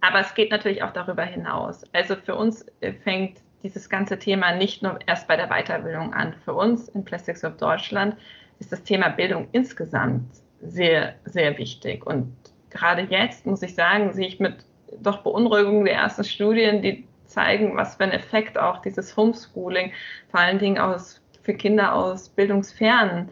Aber 0.00 0.20
es 0.20 0.34
geht 0.34 0.50
natürlich 0.50 0.82
auch 0.82 0.92
darüber 0.92 1.24
hinaus. 1.24 1.84
Also 1.92 2.16
für 2.16 2.34
uns 2.34 2.64
fängt 3.04 3.38
dieses 3.62 3.90
ganze 3.90 4.18
Thema 4.18 4.52
nicht 4.52 4.82
nur 4.82 4.98
erst 5.06 5.28
bei 5.28 5.36
der 5.36 5.48
Weiterbildung 5.48 6.14
an. 6.14 6.34
Für 6.44 6.54
uns 6.54 6.88
in 6.88 7.04
Plastics 7.04 7.44
of 7.44 7.56
Deutschland 7.58 8.16
ist 8.58 8.72
das 8.72 8.82
Thema 8.82 9.10
Bildung 9.10 9.48
insgesamt 9.52 10.24
sehr, 10.62 11.14
sehr 11.24 11.58
wichtig. 11.58 12.06
Und 12.06 12.34
gerade 12.70 13.02
jetzt, 13.02 13.44
muss 13.44 13.62
ich 13.62 13.74
sagen, 13.74 14.12
sehe 14.14 14.28
ich 14.28 14.40
mit 14.40 14.64
doch 15.00 15.18
Beunruhigung 15.18 15.84
die 15.84 15.90
ersten 15.90 16.24
Studien, 16.24 16.80
die 16.80 17.06
zeigen, 17.26 17.76
was 17.76 17.96
für 17.96 18.04
einen 18.04 18.12
Effekt 18.12 18.58
auch 18.58 18.82
dieses 18.82 19.16
Homeschooling 19.16 19.92
vor 20.30 20.40
allen 20.40 20.58
Dingen 20.58 20.78
aus, 20.78 21.20
für 21.42 21.54
Kinder 21.54 21.94
aus 21.94 22.28
bildungsfernen 22.28 23.28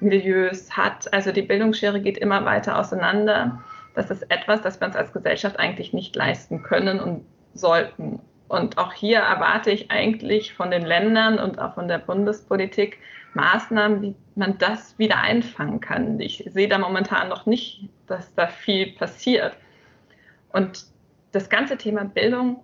Milieus 0.00 0.76
hat. 0.76 1.12
Also 1.12 1.32
die 1.32 1.42
Bildungsschere 1.42 2.00
geht 2.00 2.18
immer 2.18 2.44
weiter 2.44 2.78
auseinander. 2.78 3.62
Das 3.94 4.10
ist 4.10 4.22
etwas, 4.30 4.62
das 4.62 4.80
wir 4.80 4.86
uns 4.86 4.96
als 4.96 5.12
Gesellschaft 5.12 5.58
eigentlich 5.58 5.92
nicht 5.92 6.16
leisten 6.16 6.62
können 6.62 7.00
und 7.00 7.24
sollten. 7.54 8.20
Und 8.48 8.78
auch 8.78 8.92
hier 8.92 9.20
erwarte 9.20 9.70
ich 9.70 9.90
eigentlich 9.90 10.54
von 10.54 10.70
den 10.70 10.82
Ländern 10.82 11.38
und 11.38 11.58
auch 11.58 11.74
von 11.74 11.88
der 11.88 11.98
Bundespolitik 11.98 12.98
Maßnahmen, 13.34 14.02
wie 14.02 14.14
man 14.34 14.58
das 14.58 14.98
wieder 14.98 15.18
einfangen 15.18 15.80
kann. 15.80 16.20
Ich 16.20 16.44
sehe 16.50 16.68
da 16.68 16.78
momentan 16.78 17.28
noch 17.28 17.46
nicht, 17.46 17.88
dass 18.06 18.34
da 18.34 18.46
viel 18.46 18.92
passiert. 18.92 19.56
Und 20.52 20.84
das 21.32 21.48
ganze 21.48 21.78
Thema 21.78 22.04
Bildung 22.04 22.62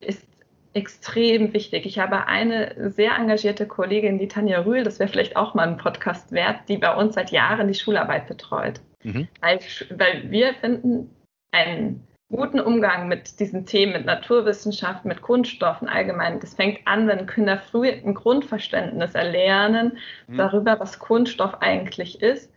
ist 0.00 0.26
extrem 0.74 1.52
wichtig. 1.52 1.86
Ich 1.86 1.98
habe 1.98 2.26
eine 2.26 2.90
sehr 2.90 3.16
engagierte 3.16 3.66
Kollegin, 3.66 4.18
die 4.18 4.28
Tanja 4.28 4.60
Rühl, 4.60 4.84
das 4.84 4.98
wäre 4.98 5.08
vielleicht 5.08 5.36
auch 5.36 5.54
mal 5.54 5.66
ein 5.66 5.76
Podcast 5.76 6.32
wert, 6.32 6.68
die 6.68 6.76
bei 6.76 6.94
uns 6.94 7.14
seit 7.14 7.30
Jahren 7.30 7.68
die 7.68 7.74
Schularbeit 7.74 8.28
betreut. 8.28 8.80
Mhm. 9.02 9.28
Weil, 9.40 9.60
weil 9.90 10.30
wir 10.30 10.54
finden, 10.54 11.10
einen 11.50 12.06
guten 12.30 12.60
Umgang 12.60 13.08
mit 13.08 13.40
diesen 13.40 13.64
Themen, 13.64 13.92
mit 13.92 14.04
Naturwissenschaft, 14.04 15.04
mit 15.04 15.22
Kunststoffen 15.22 15.88
allgemein, 15.88 16.40
das 16.40 16.54
fängt 16.54 16.86
an, 16.86 17.08
wenn 17.08 17.26
Kinder 17.26 17.58
früh 17.58 17.88
ein 17.88 18.14
Grundverständnis 18.14 19.14
erlernen 19.14 19.98
mhm. 20.26 20.36
darüber, 20.36 20.78
was 20.78 20.98
Kunststoff 20.98 21.54
eigentlich 21.60 22.20
ist, 22.20 22.52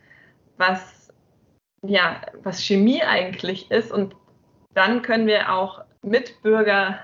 was, 0.58 1.14
ja, 1.84 2.22
was 2.44 2.62
Chemie 2.62 3.02
eigentlich 3.02 3.72
ist 3.72 3.92
und 3.92 4.16
dann 4.74 5.02
können 5.02 5.28
wir 5.28 5.54
auch 5.54 5.84
Mitbürger 6.02 7.00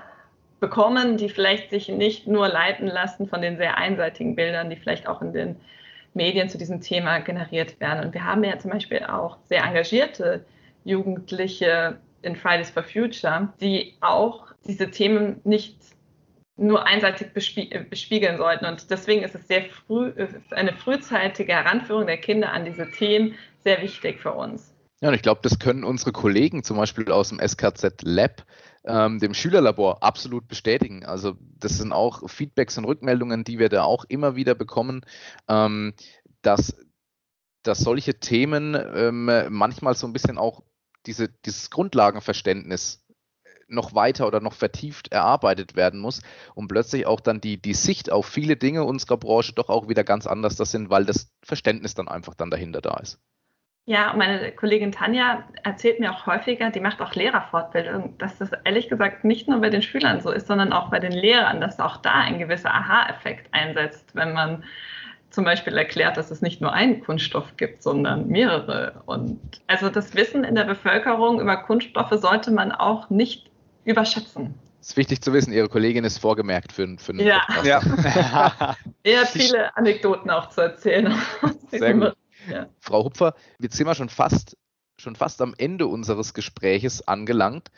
bekommen, 0.60 1.16
die 1.16 1.28
vielleicht 1.28 1.70
sich 1.70 1.88
nicht 1.88 2.26
nur 2.26 2.48
leiten 2.48 2.86
lassen 2.86 3.28
von 3.28 3.42
den 3.42 3.56
sehr 3.56 3.78
einseitigen 3.78 4.34
Bildern, 4.34 4.70
die 4.70 4.76
vielleicht 4.76 5.06
auch 5.06 5.22
in 5.22 5.32
den 5.32 5.56
Medien 6.14 6.48
zu 6.48 6.58
diesem 6.58 6.80
Thema 6.80 7.18
generiert 7.18 7.80
werden. 7.80 8.04
Und 8.04 8.14
wir 8.14 8.24
haben 8.24 8.42
ja 8.44 8.58
zum 8.58 8.70
Beispiel 8.70 9.04
auch 9.04 9.38
sehr 9.48 9.64
engagierte 9.64 10.44
Jugendliche 10.84 11.98
in 12.22 12.34
Fridays 12.34 12.70
for 12.70 12.82
Future, 12.82 13.52
die 13.60 13.94
auch 14.00 14.46
diese 14.66 14.90
Themen 14.90 15.40
nicht 15.44 15.76
nur 16.56 16.84
einseitig 16.86 17.32
bespiegeln 17.32 18.36
sollten. 18.36 18.66
Und 18.66 18.90
deswegen 18.90 19.22
ist 19.22 19.34
es 19.34 19.46
sehr 19.46 19.64
früh, 19.66 20.12
eine 20.50 20.72
frühzeitige 20.72 21.52
Heranführung 21.52 22.06
der 22.06 22.18
Kinder 22.18 22.52
an 22.52 22.64
diese 22.64 22.90
Themen 22.90 23.36
sehr 23.62 23.80
wichtig 23.80 24.20
für 24.20 24.32
uns. 24.32 24.74
Ja, 25.00 25.10
und 25.10 25.14
ich 25.14 25.22
glaube, 25.22 25.40
das 25.44 25.60
können 25.60 25.84
unsere 25.84 26.10
Kollegen 26.10 26.64
zum 26.64 26.76
Beispiel 26.76 27.12
aus 27.12 27.28
dem 27.28 27.38
SKZ 27.38 28.02
Lab 28.02 28.44
ähm, 28.84 29.18
dem 29.18 29.34
Schülerlabor 29.34 30.02
absolut 30.02 30.48
bestätigen. 30.48 31.04
Also 31.04 31.36
das 31.58 31.78
sind 31.78 31.92
auch 31.92 32.28
Feedbacks 32.28 32.78
und 32.78 32.84
Rückmeldungen, 32.84 33.44
die 33.44 33.58
wir 33.58 33.68
da 33.68 33.84
auch 33.84 34.04
immer 34.08 34.36
wieder 34.36 34.54
bekommen, 34.54 35.04
ähm, 35.48 35.94
dass, 36.42 36.76
dass 37.62 37.78
solche 37.78 38.20
Themen 38.20 38.76
ähm, 38.94 39.30
manchmal 39.50 39.94
so 39.94 40.06
ein 40.06 40.12
bisschen 40.12 40.38
auch 40.38 40.62
diese, 41.06 41.28
dieses 41.28 41.70
Grundlagenverständnis 41.70 43.04
noch 43.68 43.94
weiter 43.94 44.26
oder 44.26 44.40
noch 44.40 44.54
vertieft 44.54 45.08
erarbeitet 45.12 45.76
werden 45.76 46.00
muss 46.00 46.22
und 46.54 46.68
plötzlich 46.68 47.06
auch 47.06 47.20
dann 47.20 47.40
die, 47.40 47.60
die 47.60 47.74
Sicht 47.74 48.10
auf 48.10 48.26
viele 48.26 48.56
Dinge 48.56 48.84
unserer 48.84 49.18
Branche 49.18 49.52
doch 49.52 49.68
auch 49.68 49.88
wieder 49.88 50.04
ganz 50.04 50.26
anders 50.26 50.56
das 50.56 50.70
sind, 50.70 50.90
weil 50.90 51.04
das 51.04 51.30
Verständnis 51.42 51.94
dann 51.94 52.08
einfach 52.08 52.34
dann 52.34 52.50
dahinter 52.50 52.80
da 52.80 52.96
ist. 52.98 53.20
Ja, 53.88 54.12
meine 54.14 54.52
Kollegin 54.52 54.92
Tanja 54.92 55.44
erzählt 55.62 55.98
mir 55.98 56.12
auch 56.12 56.26
häufiger, 56.26 56.68
die 56.68 56.78
macht 56.78 57.00
auch 57.00 57.14
Lehrerfortbildung, 57.14 58.18
dass 58.18 58.36
das 58.36 58.50
ehrlich 58.66 58.90
gesagt 58.90 59.24
nicht 59.24 59.48
nur 59.48 59.62
bei 59.62 59.70
den 59.70 59.80
Schülern 59.80 60.20
so 60.20 60.30
ist, 60.30 60.46
sondern 60.46 60.74
auch 60.74 60.90
bei 60.90 60.98
den 60.98 61.12
Lehrern, 61.12 61.62
dass 61.62 61.80
auch 61.80 61.96
da 61.96 62.12
ein 62.12 62.38
gewisser 62.38 62.68
Aha-Effekt 62.68 63.48
einsetzt, 63.52 64.10
wenn 64.12 64.34
man 64.34 64.62
zum 65.30 65.46
Beispiel 65.46 65.74
erklärt, 65.78 66.18
dass 66.18 66.30
es 66.30 66.42
nicht 66.42 66.60
nur 66.60 66.74
einen 66.74 67.02
Kunststoff 67.02 67.56
gibt, 67.56 67.82
sondern 67.82 68.28
mehrere. 68.28 69.00
Und 69.06 69.40
also 69.68 69.88
das 69.88 70.14
Wissen 70.14 70.44
in 70.44 70.54
der 70.54 70.64
Bevölkerung 70.64 71.40
über 71.40 71.56
Kunststoffe 71.56 72.12
sollte 72.12 72.50
man 72.50 72.72
auch 72.72 73.08
nicht 73.08 73.50
überschätzen. 73.86 74.52
Es 74.82 74.88
ist 74.88 74.96
wichtig 74.98 75.22
zu 75.22 75.32
wissen, 75.32 75.50
Ihre 75.50 75.70
Kollegin 75.70 76.04
ist 76.04 76.18
vorgemerkt 76.18 76.72
für, 76.72 76.86
für 76.98 77.12
einen 77.12 77.20
ja. 77.20 77.40
Podcast. 77.46 77.66
Ja. 77.66 77.80
er 79.02 79.20
hat 79.22 79.28
viele 79.28 79.74
Anekdoten 79.78 80.28
auch 80.28 80.50
zu 80.50 80.60
erzählen. 80.60 81.14
Sehr 81.70 81.94
gut. 81.94 82.14
Frau 82.80 83.04
Hupfer, 83.04 83.34
jetzt 83.58 83.76
sind 83.76 83.86
wir 83.86 83.94
schon 83.94 84.08
fast, 84.08 84.56
schon 84.98 85.16
fast 85.16 85.40
am 85.42 85.54
Ende 85.58 85.86
unseres 85.86 86.34
Gespräches 86.34 87.06
angelangt. 87.06 87.70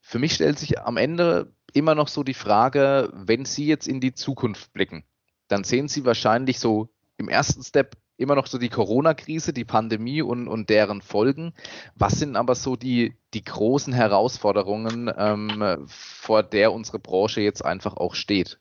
Für 0.00 0.18
mich 0.18 0.34
stellt 0.34 0.58
sich 0.58 0.80
am 0.80 0.96
Ende 0.96 1.54
immer 1.72 1.94
noch 1.94 2.08
so 2.08 2.22
die 2.22 2.34
Frage, 2.34 3.10
wenn 3.14 3.44
Sie 3.44 3.66
jetzt 3.66 3.88
in 3.88 4.00
die 4.00 4.14
Zukunft 4.14 4.72
blicken, 4.72 5.04
dann 5.48 5.64
sehen 5.64 5.88
Sie 5.88 6.04
wahrscheinlich 6.04 6.58
so 6.58 6.88
im 7.16 7.28
ersten 7.28 7.62
Step 7.62 7.96
immer 8.16 8.34
noch 8.34 8.46
so 8.46 8.58
die 8.58 8.68
Corona-Krise, 8.68 9.52
die 9.52 9.64
Pandemie 9.64 10.22
und, 10.22 10.48
und 10.48 10.70
deren 10.70 11.02
Folgen. 11.02 11.54
Was 11.94 12.14
sind 12.14 12.36
aber 12.36 12.54
so 12.54 12.76
die, 12.76 13.16
die 13.34 13.44
großen 13.44 13.92
Herausforderungen, 13.92 15.10
ähm, 15.16 15.84
vor 15.86 16.42
der 16.42 16.72
unsere 16.72 16.98
Branche 16.98 17.40
jetzt 17.40 17.64
einfach 17.64 17.96
auch 17.96 18.14
steht? 18.14 18.60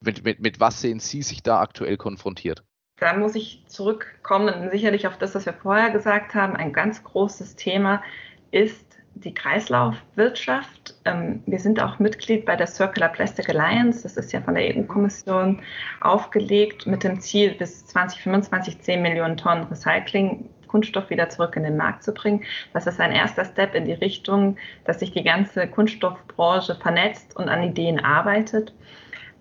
Mit, 0.00 0.24
mit, 0.24 0.40
mit 0.40 0.60
was 0.60 0.80
sehen 0.80 1.00
Sie 1.00 1.22
sich 1.22 1.42
da 1.42 1.60
aktuell 1.60 1.96
konfrontiert? 1.96 2.64
Da 3.00 3.14
muss 3.14 3.34
ich 3.34 3.62
zurückkommen, 3.66 4.70
sicherlich 4.70 5.06
auf 5.06 5.18
das, 5.18 5.34
was 5.34 5.46
wir 5.46 5.52
vorher 5.52 5.90
gesagt 5.90 6.34
haben. 6.34 6.56
Ein 6.56 6.72
ganz 6.72 7.02
großes 7.04 7.56
Thema 7.56 8.02
ist 8.50 8.88
die 9.14 9.34
Kreislaufwirtschaft. 9.34 10.94
Ähm, 11.04 11.42
wir 11.46 11.58
sind 11.58 11.82
auch 11.82 11.98
Mitglied 11.98 12.44
bei 12.44 12.56
der 12.56 12.66
Circular 12.66 13.08
Plastic 13.08 13.48
Alliance. 13.48 14.02
Das 14.02 14.16
ist 14.16 14.32
ja 14.32 14.40
von 14.40 14.54
der 14.54 14.76
EU-Kommission 14.76 15.60
aufgelegt 16.00 16.86
mit 16.86 17.04
dem 17.04 17.20
Ziel, 17.20 17.54
bis 17.54 17.86
2025 17.86 18.80
10 18.80 19.02
Millionen 19.02 19.36
Tonnen 19.36 19.64
Recycling 19.64 20.48
Kunststoff 20.68 21.10
wieder 21.10 21.28
zurück 21.30 21.56
in 21.56 21.64
den 21.64 21.76
Markt 21.76 22.04
zu 22.04 22.12
bringen. 22.12 22.44
Das 22.72 22.86
ist 22.86 23.00
ein 23.00 23.12
erster 23.12 23.44
Step 23.44 23.74
in 23.74 23.86
die 23.86 23.94
Richtung, 23.94 24.56
dass 24.84 25.00
sich 25.00 25.12
die 25.12 25.24
ganze 25.24 25.66
Kunststoffbranche 25.66 26.74
vernetzt 26.76 27.34
und 27.36 27.48
an 27.48 27.62
Ideen 27.62 27.98
arbeitet. 27.98 28.74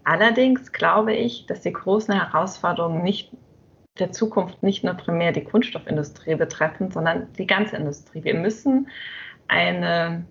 Allerdings 0.06 0.72
glaube 0.72 1.14
ich, 1.14 1.46
dass 1.48 1.62
die 1.62 1.74
großen 1.74 2.14
Herausforderungen 2.14 3.04
nicht 3.04 3.30
der 4.00 4.12
Zukunft 4.12 4.64
nicht 4.64 4.84
nur 4.84 4.94
primär 4.94 5.32
die 5.32 5.44
Kunststoffindustrie 5.44 6.36
betreffen, 6.36 6.92
sondern 6.92 7.32
die 7.34 7.48
ganze 7.48 7.76
Industrie. 7.76 8.24
Wir 8.24 8.36
müssen 8.36 8.90
eine 9.48 10.26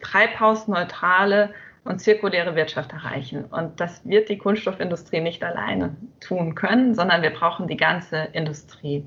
treibhausneutrale 0.00 1.52
und 1.84 2.00
zirkuläre 2.00 2.54
Wirtschaft 2.54 2.92
erreichen. 2.92 3.44
Und 3.44 3.80
das 3.80 4.06
wird 4.06 4.28
die 4.28 4.38
Kunststoffindustrie 4.38 5.20
nicht 5.20 5.42
alleine 5.42 5.96
tun 6.20 6.54
können, 6.54 6.94
sondern 6.94 7.22
wir 7.22 7.30
brauchen 7.30 7.68
die 7.68 7.76
ganze 7.76 8.28
Industrie. 8.32 9.06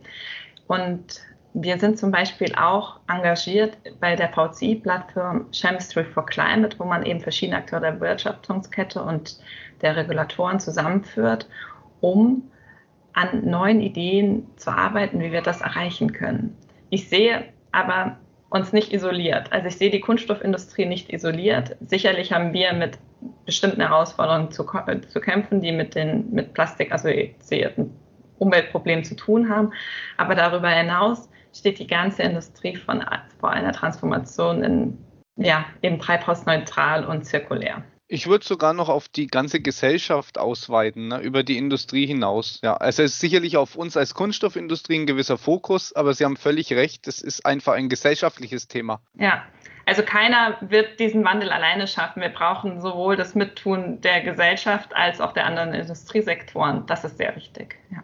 Und 0.67 1.21
wir 1.54 1.78
sind 1.78 1.99
zum 1.99 2.12
Beispiel 2.12 2.54
auch 2.56 2.99
engagiert 3.08 3.78
bei 3.99 4.15
der 4.15 4.30
VCI-Plattform 4.30 5.52
Chemistry 5.52 6.04
for 6.04 6.26
Climate, 6.26 6.80
wo 6.80 6.86
man 6.86 7.06
eben 7.06 7.19
verschiedene 7.19 7.60
Akteure 7.60 7.82
der 7.82 7.99
Wirtschaftungskette 8.02 9.02
und 9.02 9.38
der 9.82 9.95
Regulatoren 9.95 10.60
zusammenführt, 10.60 11.47
um 12.02 12.49
an 13.13 13.49
neuen 13.49 13.82
Ideen 13.82 14.47
zu 14.56 14.71
arbeiten, 14.71 15.19
wie 15.19 15.32
wir 15.32 15.41
das 15.41 15.62
erreichen 15.62 16.13
können. 16.13 16.58
Ich 16.89 17.10
sehe 17.10 17.45
aber 17.71 18.17
uns 18.49 18.71
nicht 18.71 18.93
isoliert. 18.93 19.52
Also 19.52 19.67
ich 19.67 19.78
sehe 19.78 19.89
die 19.89 19.99
Kunststoffindustrie 19.99 20.86
nicht 20.86 21.12
isoliert. 21.12 21.76
Sicherlich 21.88 22.32
haben 22.32 22.54
wir 22.54 22.73
mit 22.73 22.99
bestimmten 23.45 23.82
Herausforderungen 23.82 24.52
zu, 24.52 24.63
zu 25.08 25.19
kämpfen, 25.19 25.62
die 25.62 25.71
mit 25.71 25.95
den 25.95 26.32
mit 26.32 26.54
Plastik 26.54 26.91
assoziierten 26.91 27.91
Umweltproblemen 28.38 29.04
zu 29.04 29.15
tun 29.15 29.49
haben. 29.49 29.71
Aber 30.17 30.36
darüber 30.36 30.69
hinaus 30.69 31.30
steht 31.52 31.80
die 31.80 31.88
ganze 31.88 32.23
Industrie 32.23 32.76
von, 32.76 33.04
vor 33.39 33.49
einer 33.49 33.71
Transformation 33.71 34.63
in 34.63 34.97
ja, 35.36 35.65
eben 35.82 35.99
treibhausneutral 35.99 37.06
und 37.06 37.26
zirkulär. 37.26 37.84
Ich 38.13 38.28
würde 38.28 38.45
sogar 38.45 38.73
noch 38.73 38.89
auf 38.89 39.10
die 39.10 39.26
ganze 39.26 39.60
Gesellschaft 39.60 40.38
ausweiten, 40.38 41.08
ne, 41.08 41.19
über 41.21 41.41
die 41.41 41.58
Industrie 41.58 42.06
hinaus. 42.06 42.60
Ja, 42.62 42.78
also 42.78 43.02
es 43.02 43.13
ist 43.13 43.19
sicherlich 43.19 43.58
auf 43.58 43.76
uns 43.76 43.97
als 43.97 44.13
Kunststoffindustrie 44.13 44.99
ein 44.99 45.08
gewisser 45.08 45.39
Fokus, 45.39 45.93
aber 45.93 46.13
Sie 46.13 46.23
haben 46.23 46.38
völlig 46.38 46.71
recht, 46.73 47.08
es 47.08 47.23
ist 47.23 47.43
einfach 47.43 47.73
ein 47.73 47.89
gesellschaftliches 47.89 48.67
Thema. 48.67 49.02
Ja, 49.15 49.47
also 49.88 50.04
keiner 50.04 50.60
wird 50.62 50.99
diesen 50.99 51.26
Wandel 51.26 51.49
alleine 51.49 51.88
schaffen. 51.88 52.21
Wir 52.21 52.30
brauchen 52.30 52.82
sowohl 52.82 53.15
das 53.15 53.34
Mittun 53.34 53.99
der 54.02 54.21
Gesellschaft 54.21 54.95
als 54.95 55.19
auch 55.19 55.34
der 55.34 55.47
anderen 55.47 55.73
Industriesektoren. 55.73 56.86
Das 56.86 57.04
ist 57.04 57.17
sehr 57.17 57.36
wichtig. 57.36 57.80
Ja. 57.89 58.04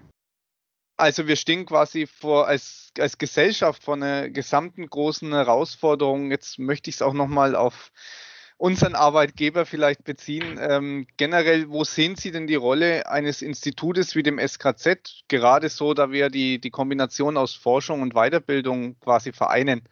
Also 0.98 1.28
wir 1.28 1.36
stehen 1.36 1.68
quasi 1.68 2.08
vor 2.08 2.48
als, 2.48 2.92
als 2.98 3.20
Gesellschaft 3.20 3.84
vor 3.84 3.94
einer 3.94 4.28
gesamten 4.30 4.90
großen 4.90 5.32
Herausforderung. 5.32 6.32
Jetzt 6.32 6.58
möchte 6.58 6.90
ich 6.90 6.96
es 6.96 7.04
auch 7.04 7.14
nochmal 7.14 7.56
auf 7.56 7.92
unseren 8.60 8.94
Arbeitgeber 8.94 9.66
vielleicht 9.66 10.04
beziehen. 10.04 10.60
Ähm, 10.62 11.08
generell, 11.18 11.70
wo 11.70 11.84
sehen 11.86 12.16
Sie 12.18 12.32
denn 12.32 12.46
die 12.46 12.56
Rolle 12.56 13.08
eines 13.10 13.42
Institutes 13.42 14.16
wie 14.16 14.24
dem 14.24 14.38
SKZ, 14.38 15.24
gerade 15.30 15.70
so, 15.70 15.94
da 15.94 16.12
wir 16.12 16.30
die, 16.30 16.60
die 16.60 16.70
Kombination 16.70 17.38
aus 17.38 17.56
Forschung 17.56 18.02
und 18.02 18.14
Weiterbildung 18.14 19.00
quasi 19.00 19.32
vereinen? 19.32 19.88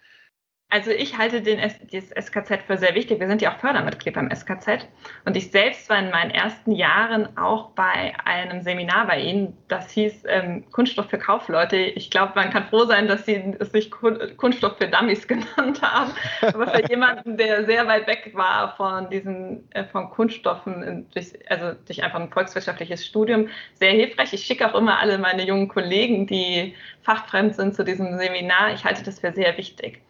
Also 0.69 0.91
ich 0.91 1.17
halte 1.17 1.41
den, 1.41 1.61
das 1.61 2.25
SKZ 2.25 2.63
für 2.67 2.77
sehr 2.77 2.93
wichtig. 2.93 3.21
Wir 3.21 3.27
sind 3.29 3.41
ja 3.41 3.53
auch 3.53 3.59
Fördermitglied 3.59 4.13
beim 4.15 4.29
SKZ. 4.29 4.85
Und 5.23 5.37
ich 5.37 5.49
selbst 5.49 5.89
war 5.89 5.97
in 5.97 6.09
meinen 6.09 6.29
ersten 6.29 6.73
Jahren 6.73 7.37
auch 7.37 7.69
bei 7.69 8.13
einem 8.25 8.61
Seminar 8.61 9.07
bei 9.07 9.21
Ihnen. 9.21 9.55
Das 9.69 9.91
hieß 9.91 10.23
ähm, 10.27 10.69
Kunststoff 10.71 11.09
für 11.09 11.19
Kaufleute. 11.19 11.77
Ich 11.77 12.11
glaube, 12.11 12.33
man 12.35 12.49
kann 12.49 12.65
froh 12.65 12.83
sein, 12.83 13.07
dass 13.07 13.25
Sie 13.25 13.55
es 13.59 13.71
sich 13.71 13.89
Kunststoff 13.89 14.77
für 14.77 14.89
Dummies 14.89 15.25
genannt 15.29 15.81
haben. 15.81 16.11
Aber 16.41 16.67
für 16.67 16.89
jemanden, 16.89 17.37
der 17.37 17.65
sehr 17.65 17.87
weit 17.87 18.05
weg 18.05 18.31
war 18.33 18.75
von 18.75 19.09
diesen, 19.09 19.71
äh, 19.71 19.85
von 19.85 20.09
Kunststoffen, 20.09 21.07
durch, 21.13 21.27
also 21.49 21.79
durch 21.85 22.03
einfach 22.03 22.19
ein 22.19 22.29
volkswirtschaftliches 22.29 23.05
Studium, 23.05 23.47
sehr 23.75 23.91
hilfreich. 23.91 24.33
Ich 24.33 24.43
schicke 24.43 24.69
auch 24.69 24.77
immer 24.77 24.99
alle 24.99 25.17
meine 25.17 25.47
jungen 25.47 25.69
Kollegen, 25.69 26.27
die 26.27 26.75
fachfremd 27.03 27.55
sind, 27.55 27.73
zu 27.73 27.85
diesem 27.85 28.17
Seminar. 28.17 28.73
Ich 28.73 28.83
halte 28.83 29.01
das 29.03 29.21
für 29.21 29.31
sehr 29.31 29.57
wichtig. 29.57 30.01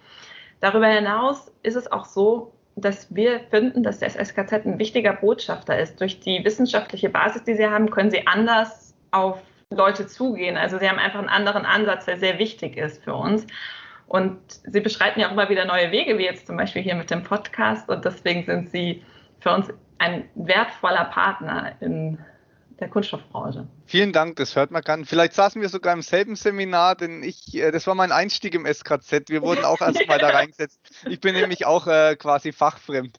Darüber 0.60 0.88
hinaus 0.88 1.52
ist 1.64 1.76
es 1.76 1.92
auch 1.92 2.06
so, 2.06 2.54
dass 2.76 3.14
wir 3.14 3.40
finden, 3.50 3.84
dass 3.84 4.00
das 4.00 4.14
SKZ 4.14 4.66
ein 4.66 4.80
wichtiger 4.80 5.14
Botschafter 5.14 5.78
ist. 5.78 6.00
Durch 6.00 6.20
die 6.20 6.44
wissenschaftliche 6.46 7.10
Basis, 7.10 7.44
die 7.44 7.56
sie 7.56 7.68
haben, 7.68 7.90
können 7.90 8.12
sie 8.12 8.28
anders 8.28 8.96
auf 9.12 9.42
Leute 9.70 10.08
zugehen. 10.08 10.58
Also 10.58 10.78
sie 10.78 10.88
haben 10.88 11.00
einfach 11.00 11.20
einen 11.20 11.30
anderen 11.30 11.66
Ansatz, 11.66 12.06
der 12.06 12.18
sehr 12.18 12.40
wichtig 12.40 12.78
ist 12.78 13.04
für 13.04 13.16
uns. 13.16 13.46
Und 14.08 14.40
sie 14.64 14.80
beschreiten 14.80 15.20
ja 15.20 15.28
auch 15.28 15.32
immer 15.32 15.50
wieder 15.50 15.66
neue 15.66 15.92
Wege, 15.92 16.18
wie 16.18 16.24
jetzt 16.24 16.48
zum 16.48 16.56
Beispiel 16.56 16.82
hier 16.82 16.96
mit 16.96 17.12
dem 17.12 17.24
Podcast. 17.24 17.90
Und 17.90 18.06
deswegen 18.06 18.46
sind 18.46 18.70
sie 18.70 19.04
für 19.40 19.52
uns 19.52 19.68
ein 19.98 20.30
wertvoller 20.36 21.06
Partner 21.06 21.74
in 21.82 22.20
der 22.80 22.90
Kunststoffbranche. 22.90 23.68
Vielen 23.86 24.14
Dank, 24.14 24.36
das 24.36 24.56
hört 24.56 24.72
man 24.72 24.84
kann. 24.84 25.06
Vielleicht 25.06 25.34
saßen 25.34 25.62
wir 25.62 25.70
sogar 25.70 25.94
im 25.94 26.02
selben 26.02 26.36
Seminar, 26.36 26.96
denn 26.96 27.24
ich, 27.24 27.56
äh, 27.56 27.72
das 27.72 27.88
war 27.88 27.96
mein 27.96 28.12
Einstieg 28.12 28.54
im 28.54 28.66
SKZ. 28.66 29.30
Wir 29.30 29.42
wurden 29.42 29.66
auch 29.66 29.82
erst 29.82 30.08
mal 30.08 30.20
da 30.20 30.30
reingesetzt. 30.30 30.80
Ich 31.10 31.20
bin 31.20 31.34
nämlich 31.34 31.66
auch 31.66 31.88
äh, 31.88 32.16
quasi 32.16 32.52
fachfremd. 32.52 33.18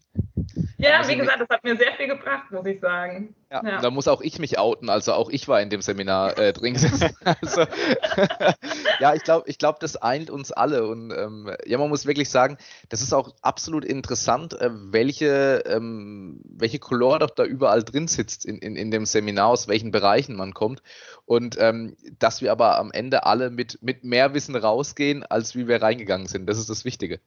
Ja, 0.81 0.99
also 0.99 1.11
wie 1.11 1.17
gesagt, 1.17 1.41
das 1.41 1.49
hat 1.49 1.65
mir 1.65 1.77
sehr 1.77 1.93
viel 1.95 2.07
gebracht, 2.07 2.53
muss 2.53 2.65
ich 2.65 2.79
sagen. 2.81 3.35
Ja. 3.51 3.63
ja. 3.65 3.81
Da 3.81 3.91
muss 3.91 4.07
auch 4.07 4.21
ich 4.21 4.39
mich 4.39 4.61
outen. 4.61 4.89
Also 4.89 5.13
auch 5.13 5.29
ich 5.29 5.49
war 5.49 5.61
in 5.61 5.71
dem 5.71 5.83
Seminar 5.83 6.39
äh, 6.39 6.53
drin 6.53 6.75
gesessen. 6.75 7.11
Also, 7.25 7.63
ja, 9.01 9.15
ich 9.15 9.25
glaube, 9.25 9.49
ich 9.49 9.59
glaub, 9.59 9.81
das 9.81 9.97
eint 9.97 10.31
uns 10.31 10.53
alle. 10.53 10.87
Und 10.87 11.11
ähm, 11.11 11.51
ja, 11.67 11.79
man 11.79 11.89
muss 11.89 12.07
wirklich 12.07 12.31
sagen, 12.31 12.59
das 12.89 13.03
ist 13.03 13.13
auch 13.13 13.35
absolut 13.43 13.85
interessant, 13.85 14.55
äh, 14.55 14.71
welche, 14.73 15.65
ähm, 15.67 16.41
welche 16.45 16.79
Color 16.79 17.19
doch 17.19 17.31
da 17.31 17.45
überall 17.45 17.83
drin 17.83 18.07
sitzt 18.07 18.47
in, 18.47 18.59
in, 18.59 18.77
in 18.77 18.93
dem 18.93 19.05
Seminar, 19.05 19.49
aus 19.49 19.67
welchen 19.67 19.91
Bereichen 19.91 20.37
man 20.37 20.55
kommt. 20.55 20.83
Und 21.27 21.57
ähm, 21.59 21.97
dass 22.21 22.41
wir 22.41 22.53
aber 22.53 22.79
am 22.79 22.93
Ende 22.93 23.27
alle 23.27 23.51
mit, 23.51 23.83
mit 23.83 24.05
mehr 24.05 24.33
Wissen 24.33 24.55
rausgehen, 24.55 25.25
als 25.25 25.57
wie 25.57 25.67
wir 25.67 25.83
reingegangen 25.83 26.29
sind. 26.29 26.47
Das 26.47 26.59
ist 26.59 26.71
das 26.71 26.85
Wichtige. 26.85 27.21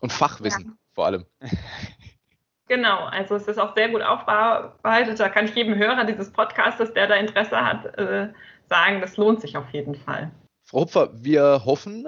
Und 0.00 0.12
Fachwissen 0.12 0.64
ja. 0.64 0.72
vor 0.92 1.06
allem. 1.06 1.26
Genau, 2.70 3.06
also 3.06 3.34
es 3.34 3.48
ist 3.48 3.58
auch 3.58 3.74
sehr 3.74 3.88
gut 3.88 4.00
aufbereitet. 4.00 5.18
Da 5.18 5.28
kann 5.28 5.46
ich 5.46 5.56
jedem 5.56 5.74
Hörer 5.74 6.04
dieses 6.04 6.32
Podcastes, 6.32 6.94
der 6.94 7.08
da 7.08 7.16
Interesse 7.16 7.56
hat, 7.56 7.98
äh, 7.98 8.28
sagen, 8.68 9.00
das 9.00 9.16
lohnt 9.16 9.40
sich 9.40 9.56
auf 9.56 9.68
jeden 9.72 9.96
Fall. 9.96 10.30
Frau 10.62 10.82
Hupfer, 10.82 11.10
wir 11.12 11.64
hoffen 11.64 12.06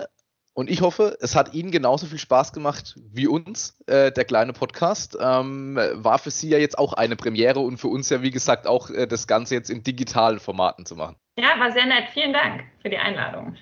und 0.55 0.71
ich 0.71 0.81
hoffe, 0.81 1.17
es 1.21 1.35
hat 1.35 1.53
Ihnen 1.53 1.73
genauso 1.73 2.07
viel 2.07 2.21
Spaß 2.21 2.53
gemacht 2.53 2.95
wie 3.11 3.27
uns, 3.27 3.77
äh, 3.89 4.13
der 4.13 4.25
kleine 4.25 4.53
Podcast. 4.53 5.19
Ähm, 5.21 5.77
war 5.95 6.21
für 6.21 6.31
Sie 6.31 6.51
ja 6.51 6.59
jetzt 6.59 6.79
auch 6.79 6.93
eine 6.93 7.17
Premiere 7.17 7.59
und 7.59 7.79
für 7.79 7.89
uns 7.89 8.09
ja, 8.11 8.23
wie 8.23 8.31
gesagt, 8.31 8.69
auch 8.69 8.89
äh, 8.89 9.09
das 9.09 9.27
Ganze 9.27 9.57
jetzt 9.57 9.69
in 9.69 9.83
digitalen 9.83 10.39
Formaten 10.39 10.87
zu 10.87 10.95
machen. 10.95 11.17
Ja, 11.41 11.59
war 11.59 11.73
sehr 11.73 11.87
nett. 11.87 12.05
Vielen 12.15 12.33
Dank 12.33 12.63
für 12.83 12.89
die 12.89 12.99
Einladung. 12.99 13.57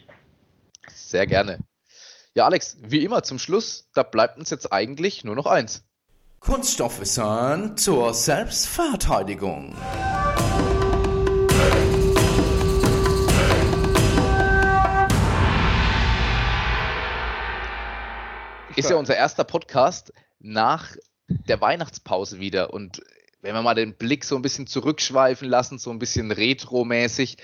Sehr 0.88 1.26
gerne. 1.26 1.60
Ja, 2.34 2.44
Alex, 2.44 2.76
wie 2.82 3.02
immer 3.02 3.22
zum 3.22 3.38
Schluss, 3.38 3.88
da 3.94 4.02
bleibt 4.02 4.36
uns 4.36 4.50
jetzt 4.50 4.70
eigentlich 4.70 5.24
nur 5.24 5.34
noch 5.34 5.46
eins. 5.46 5.89
Kunststoffwissern 6.40 7.76
zur 7.76 8.14
Selbstverteidigung. 8.14 9.76
Ist 18.74 18.88
ja 18.88 18.96
unser 18.96 19.16
erster 19.16 19.44
Podcast 19.44 20.14
nach 20.38 20.96
der 21.29 21.61
Weihnachtspause 21.61 22.40
wieder. 22.40 22.72
Und 22.72 23.03
wenn 23.42 23.55
wir 23.55 23.61
mal 23.61 23.74
den 23.74 23.94
Blick 23.94 24.24
so 24.24 24.35
ein 24.35 24.42
bisschen 24.42 24.66
zurückschweifen 24.66 25.46
lassen, 25.46 25.79
so 25.79 25.90
ein 25.90 25.98
bisschen 25.98 26.33
retromäßig, 26.33 27.37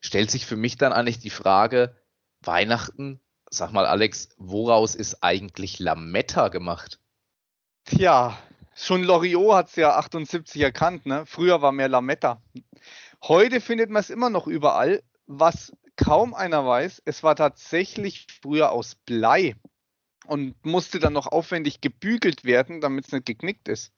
stellt 0.00 0.30
sich 0.30 0.46
für 0.46 0.56
mich 0.56 0.76
dann 0.76 0.92
eigentlich 0.92 1.18
die 1.18 1.30
Frage, 1.30 1.96
Weihnachten, 2.40 3.20
sag 3.50 3.72
mal 3.72 3.84
Alex, 3.84 4.28
woraus 4.38 4.94
ist 4.94 5.24
eigentlich 5.24 5.80
Lametta 5.80 6.48
gemacht? 6.50 7.00
Tja, 7.86 8.38
schon 8.74 9.02
Loriot 9.02 9.54
hat 9.54 9.68
es 9.68 9.76
ja 9.76 9.96
78 9.96 10.60
erkannt, 10.62 11.06
ne? 11.06 11.24
Früher 11.26 11.62
war 11.62 11.72
mehr 11.72 11.88
Lametta. 11.88 12.42
Heute 13.22 13.60
findet 13.60 13.90
man 13.90 14.00
es 14.00 14.10
immer 14.10 14.30
noch 14.30 14.46
überall. 14.46 15.02
Was 15.26 15.72
kaum 15.96 16.34
einer 16.34 16.66
weiß, 16.66 17.02
es 17.04 17.22
war 17.22 17.36
tatsächlich 17.36 18.26
früher 18.42 18.72
aus 18.72 18.94
Blei 18.94 19.54
und 20.26 20.54
musste 20.64 20.98
dann 20.98 21.12
noch 21.12 21.26
aufwendig 21.26 21.80
gebügelt 21.80 22.44
werden, 22.44 22.80
damit 22.80 23.06
es 23.06 23.12
nicht 23.12 23.26
geknickt 23.26 23.68
ist. 23.68 23.92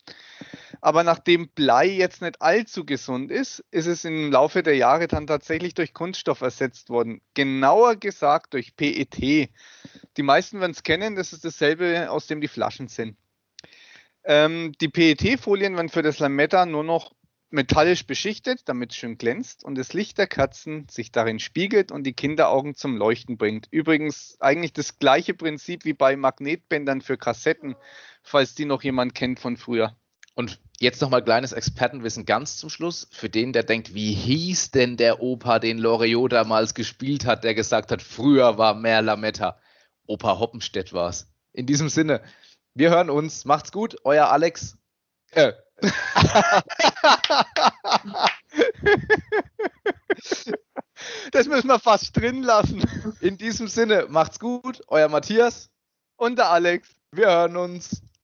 Aber 0.80 1.04
nachdem 1.04 1.48
Blei 1.48 1.86
jetzt 1.86 2.20
nicht 2.20 2.42
allzu 2.42 2.84
gesund 2.84 3.30
ist, 3.30 3.64
ist 3.70 3.86
es 3.86 4.04
im 4.04 4.30
Laufe 4.30 4.62
der 4.62 4.76
Jahre 4.76 5.08
dann 5.08 5.26
tatsächlich 5.26 5.74
durch 5.74 5.94
Kunststoff 5.94 6.40
ersetzt 6.40 6.90
worden. 6.90 7.20
Genauer 7.34 7.96
gesagt 7.96 8.54
durch 8.54 8.76
PET. 8.76 9.16
Die 10.16 10.22
meisten 10.22 10.60
werden 10.60 10.72
es 10.72 10.82
kennen, 10.82 11.16
das 11.16 11.32
ist 11.32 11.44
dasselbe, 11.44 12.10
aus 12.10 12.26
dem 12.26 12.40
die 12.40 12.48
Flaschen 12.48 12.88
sind. 12.88 13.16
Ähm, 14.26 14.72
die 14.80 14.88
PET-Folien 14.88 15.76
werden 15.76 15.88
für 15.88 16.02
das 16.02 16.18
Lametta 16.18 16.66
nur 16.66 16.82
noch 16.82 17.14
metallisch 17.50 18.06
beschichtet, 18.06 18.62
damit 18.68 18.90
es 18.90 18.96
schön 18.96 19.18
glänzt 19.18 19.64
und 19.64 19.78
das 19.78 19.92
Licht 19.92 20.18
der 20.18 20.26
Kerzen 20.26 20.88
sich 20.90 21.12
darin 21.12 21.38
spiegelt 21.38 21.92
und 21.92 22.02
die 22.02 22.12
Kinderaugen 22.12 22.74
zum 22.74 22.96
Leuchten 22.96 23.38
bringt. 23.38 23.68
Übrigens 23.70 24.36
eigentlich 24.40 24.72
das 24.72 24.98
gleiche 24.98 25.32
Prinzip 25.32 25.84
wie 25.84 25.92
bei 25.92 26.16
Magnetbändern 26.16 27.02
für 27.02 27.16
Kassetten, 27.16 27.76
falls 28.22 28.56
die 28.56 28.64
noch 28.64 28.82
jemand 28.82 29.14
kennt 29.14 29.38
von 29.38 29.56
früher. 29.56 29.96
Und 30.34 30.60
jetzt 30.80 31.00
nochmal 31.00 31.22
kleines 31.22 31.52
Expertenwissen 31.52 32.26
ganz 32.26 32.56
zum 32.56 32.68
Schluss. 32.68 33.08
Für 33.12 33.30
den, 33.30 33.52
der 33.52 33.62
denkt, 33.62 33.94
wie 33.94 34.12
hieß 34.12 34.72
denn 34.72 34.96
der 34.96 35.22
Opa, 35.22 35.60
den 35.60 35.78
Loriot 35.78 36.32
damals 36.32 36.74
gespielt 36.74 37.24
hat, 37.26 37.44
der 37.44 37.54
gesagt 37.54 37.92
hat, 37.92 38.02
früher 38.02 38.58
war 38.58 38.74
mehr 38.74 39.02
Lametta. 39.02 39.58
Opa 40.06 40.38
Hoppenstedt 40.38 40.92
war's. 40.92 41.32
In 41.52 41.64
diesem 41.64 41.88
Sinne, 41.88 42.20
wir 42.76 42.90
hören 42.90 43.10
uns. 43.10 43.44
Macht's 43.46 43.72
gut, 43.72 43.96
euer 44.04 44.28
Alex. 44.28 44.76
Äh. 45.32 45.54
das 51.32 51.46
müssen 51.46 51.68
wir 51.68 51.78
fast 51.78 52.14
drin 52.16 52.42
lassen. 52.42 52.84
In 53.20 53.38
diesem 53.38 53.68
Sinne, 53.68 54.06
macht's 54.10 54.38
gut, 54.38 54.82
euer 54.88 55.08
Matthias 55.08 55.70
und 56.16 56.36
der 56.36 56.50
Alex. 56.50 56.94
Wir 57.12 57.28
hören 57.28 57.56
uns. 57.56 58.02